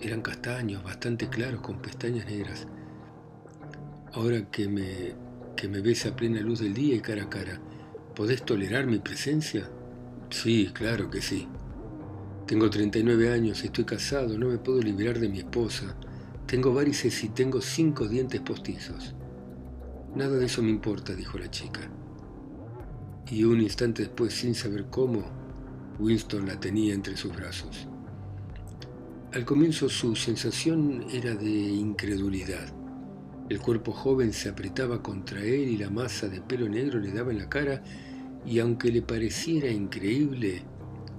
Eran 0.00 0.22
castaños, 0.22 0.85
bastante 0.85 1.29
claros, 1.29 1.62
con 1.62 1.83
pestañas 1.83 2.26
negras. 2.26 2.68
Ahora 4.12 4.48
que 4.53 4.68
me, 4.68 5.14
que 5.57 5.66
me 5.66 5.81
ves 5.81 6.07
a 6.07 6.14
plena 6.14 6.40
luz 6.42 6.61
del 6.61 6.74
día 6.74 6.94
y 6.94 7.00
cara 7.00 7.24
a 7.24 7.29
cara, 7.29 7.61
¿podés 8.14 8.44
tolerar 8.44 8.87
mi 8.87 9.00
presencia? 9.00 9.68
Sí, 10.31 10.70
claro 10.72 11.11
que 11.11 11.20
sí. 11.20 11.48
Tengo 12.46 12.70
39 12.70 13.33
años, 13.33 13.64
estoy 13.64 13.83
casado, 13.83 14.38
no 14.38 14.46
me 14.46 14.59
puedo 14.59 14.81
liberar 14.81 15.18
de 15.18 15.29
mi 15.29 15.40
esposa. 15.40 15.96
Tengo 16.46 16.72
varices 16.72 17.24
y 17.24 17.31
tengo 17.31 17.61
cinco 17.61 18.07
dientes 18.07 18.40
postizos. 18.42 19.16
Nada 20.14 20.37
de 20.37 20.46
eso 20.46 20.62
me 20.62 20.70
importa, 20.70 21.16
dijo 21.16 21.37
la 21.37 21.50
chica. 21.50 21.81
Y 23.29 23.42
un 23.42 23.61
instante 23.61 24.03
después, 24.03 24.35
sin 24.35 24.55
saber 24.55 24.87
cómo, 24.88 25.39
Winston 26.00 26.46
la 26.46 26.58
tenía 26.58 26.94
entre 26.94 27.16
sus 27.16 27.34
brazos. 27.36 27.86
Al 29.32 29.44
comienzo 29.44 29.88
su 29.88 30.16
sensación 30.16 31.04
era 31.12 31.34
de 31.34 31.50
incredulidad. 31.50 32.72
El 33.48 33.60
cuerpo 33.60 33.92
joven 33.92 34.32
se 34.32 34.48
apretaba 34.48 35.02
contra 35.02 35.40
él 35.40 35.68
y 35.68 35.76
la 35.76 35.90
masa 35.90 36.28
de 36.28 36.40
pelo 36.40 36.68
negro 36.68 36.98
le 36.98 37.12
daba 37.12 37.30
en 37.30 37.38
la 37.38 37.48
cara 37.48 37.82
y 38.46 38.58
aunque 38.58 38.90
le 38.90 39.02
pareciera 39.02 39.70
increíble, 39.70 40.62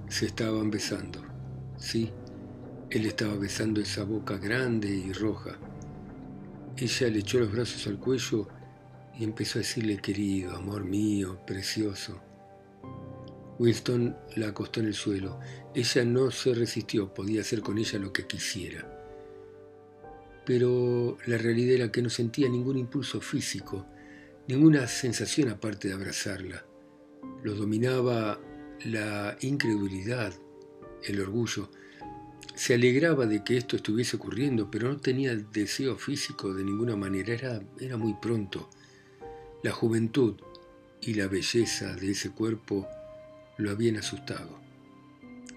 se 0.08 0.26
estaban 0.26 0.70
besando. 0.70 1.20
Sí, 1.78 2.10
él 2.90 3.06
estaba 3.06 3.36
besando 3.36 3.80
esa 3.80 4.04
boca 4.04 4.36
grande 4.36 4.88
y 4.88 5.12
roja. 5.12 5.56
Ella 6.76 7.08
le 7.08 7.20
echó 7.20 7.38
los 7.38 7.52
brazos 7.52 7.86
al 7.86 7.98
cuello 7.98 8.48
y 9.18 9.24
empezó 9.24 9.58
a 9.58 9.62
decirle 9.62 9.98
querido, 9.98 10.56
amor 10.56 10.84
mío, 10.84 11.38
precioso. 11.46 12.20
Winston 13.62 14.16
la 14.34 14.48
acostó 14.48 14.80
en 14.80 14.86
el 14.86 14.94
suelo. 14.94 15.38
Ella 15.72 16.04
no 16.04 16.32
se 16.32 16.52
resistió, 16.52 17.14
podía 17.14 17.42
hacer 17.42 17.60
con 17.60 17.78
ella 17.78 17.96
lo 18.00 18.12
que 18.12 18.26
quisiera. 18.26 18.88
Pero 20.44 21.16
la 21.26 21.38
realidad 21.38 21.76
era 21.76 21.92
que 21.92 22.02
no 22.02 22.10
sentía 22.10 22.48
ningún 22.48 22.76
impulso 22.76 23.20
físico, 23.20 23.86
ninguna 24.48 24.88
sensación 24.88 25.48
aparte 25.48 25.86
de 25.86 25.94
abrazarla. 25.94 26.66
Lo 27.44 27.54
dominaba 27.54 28.40
la 28.84 29.36
incredulidad, 29.42 30.34
el 31.04 31.20
orgullo, 31.20 31.70
se 32.56 32.74
alegraba 32.74 33.26
de 33.26 33.44
que 33.44 33.56
esto 33.56 33.76
estuviese 33.76 34.16
ocurriendo, 34.16 34.72
pero 34.72 34.88
no 34.88 34.96
tenía 34.96 35.36
deseo 35.36 35.96
físico 35.96 36.52
de 36.52 36.64
ninguna 36.64 36.96
manera, 36.96 37.32
era, 37.32 37.62
era 37.78 37.96
muy 37.96 38.14
pronto. 38.14 38.68
La 39.62 39.70
juventud 39.70 40.34
y 41.00 41.14
la 41.14 41.28
belleza 41.28 41.94
de 41.94 42.10
ese 42.10 42.30
cuerpo 42.30 42.88
lo 43.56 43.70
habían 43.70 43.96
asustado. 43.96 44.58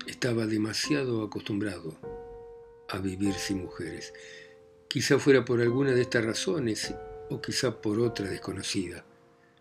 Estaba 0.07 0.45
demasiado 0.45 1.23
acostumbrado 1.23 1.97
a 2.89 2.99
vivir 2.99 3.33
sin 3.33 3.63
mujeres. 3.63 4.13
Quizá 4.87 5.19
fuera 5.19 5.43
por 5.43 5.61
alguna 5.61 5.91
de 5.91 6.01
estas 6.01 6.25
razones 6.25 6.93
o 7.29 7.41
quizá 7.41 7.81
por 7.81 7.99
otra 7.99 8.27
desconocida. 8.27 9.03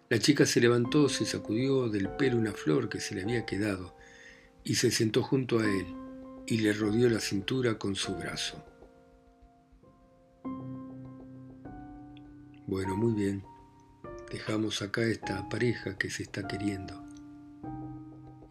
La 0.09 0.19
chica 0.19 0.45
se 0.47 0.61
levantó, 0.61 1.09
se 1.09 1.25
sacudió 1.25 1.89
del 1.89 2.11
pelo 2.11 2.37
una 2.37 2.53
flor 2.53 2.89
que 2.89 3.01
se 3.01 3.15
le 3.15 3.23
había 3.23 3.47
quedado 3.47 3.97
y 4.63 4.77
se 4.77 4.91
sentó 4.91 5.23
junto 5.23 5.59
a 5.59 5.65
él 5.65 5.87
y 6.47 6.59
le 6.59 6.73
rodeó 6.73 7.09
la 7.09 7.21
cintura 7.21 7.79
con 7.79 7.97
su 7.97 8.15
brazo. 8.15 8.63
Bueno, 12.67 12.97
muy 12.97 13.13
bien. 13.13 13.45
Dejamos 14.31 14.83
acá 14.83 15.03
esta 15.03 15.49
pareja 15.49 15.97
que 15.97 16.11
se 16.11 16.23
está 16.23 16.47
queriendo. 16.49 17.04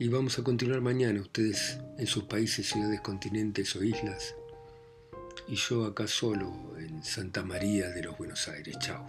Y 0.03 0.09
vamos 0.09 0.37
a 0.37 0.43
continuar 0.43 0.81
mañana, 0.81 1.21
ustedes 1.21 1.79
en 1.97 2.07
sus 2.07 2.25
países, 2.25 2.67
ciudades, 2.67 2.99
continentes 2.99 3.73
o 3.77 3.83
islas. 3.85 4.35
Y 5.47 5.55
yo 5.55 5.85
acá 5.85 6.07
solo 6.07 6.77
en 6.77 7.01
Santa 7.01 7.41
María 7.41 7.87
de 7.87 8.03
los 8.03 8.17
Buenos 8.17 8.49
Aires. 8.49 8.75
Chao. 8.79 9.07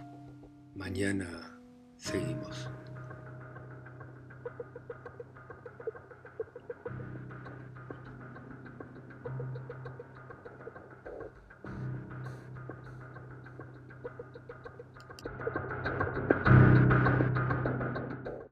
Mañana 0.73 1.59
seguimos. 1.97 2.69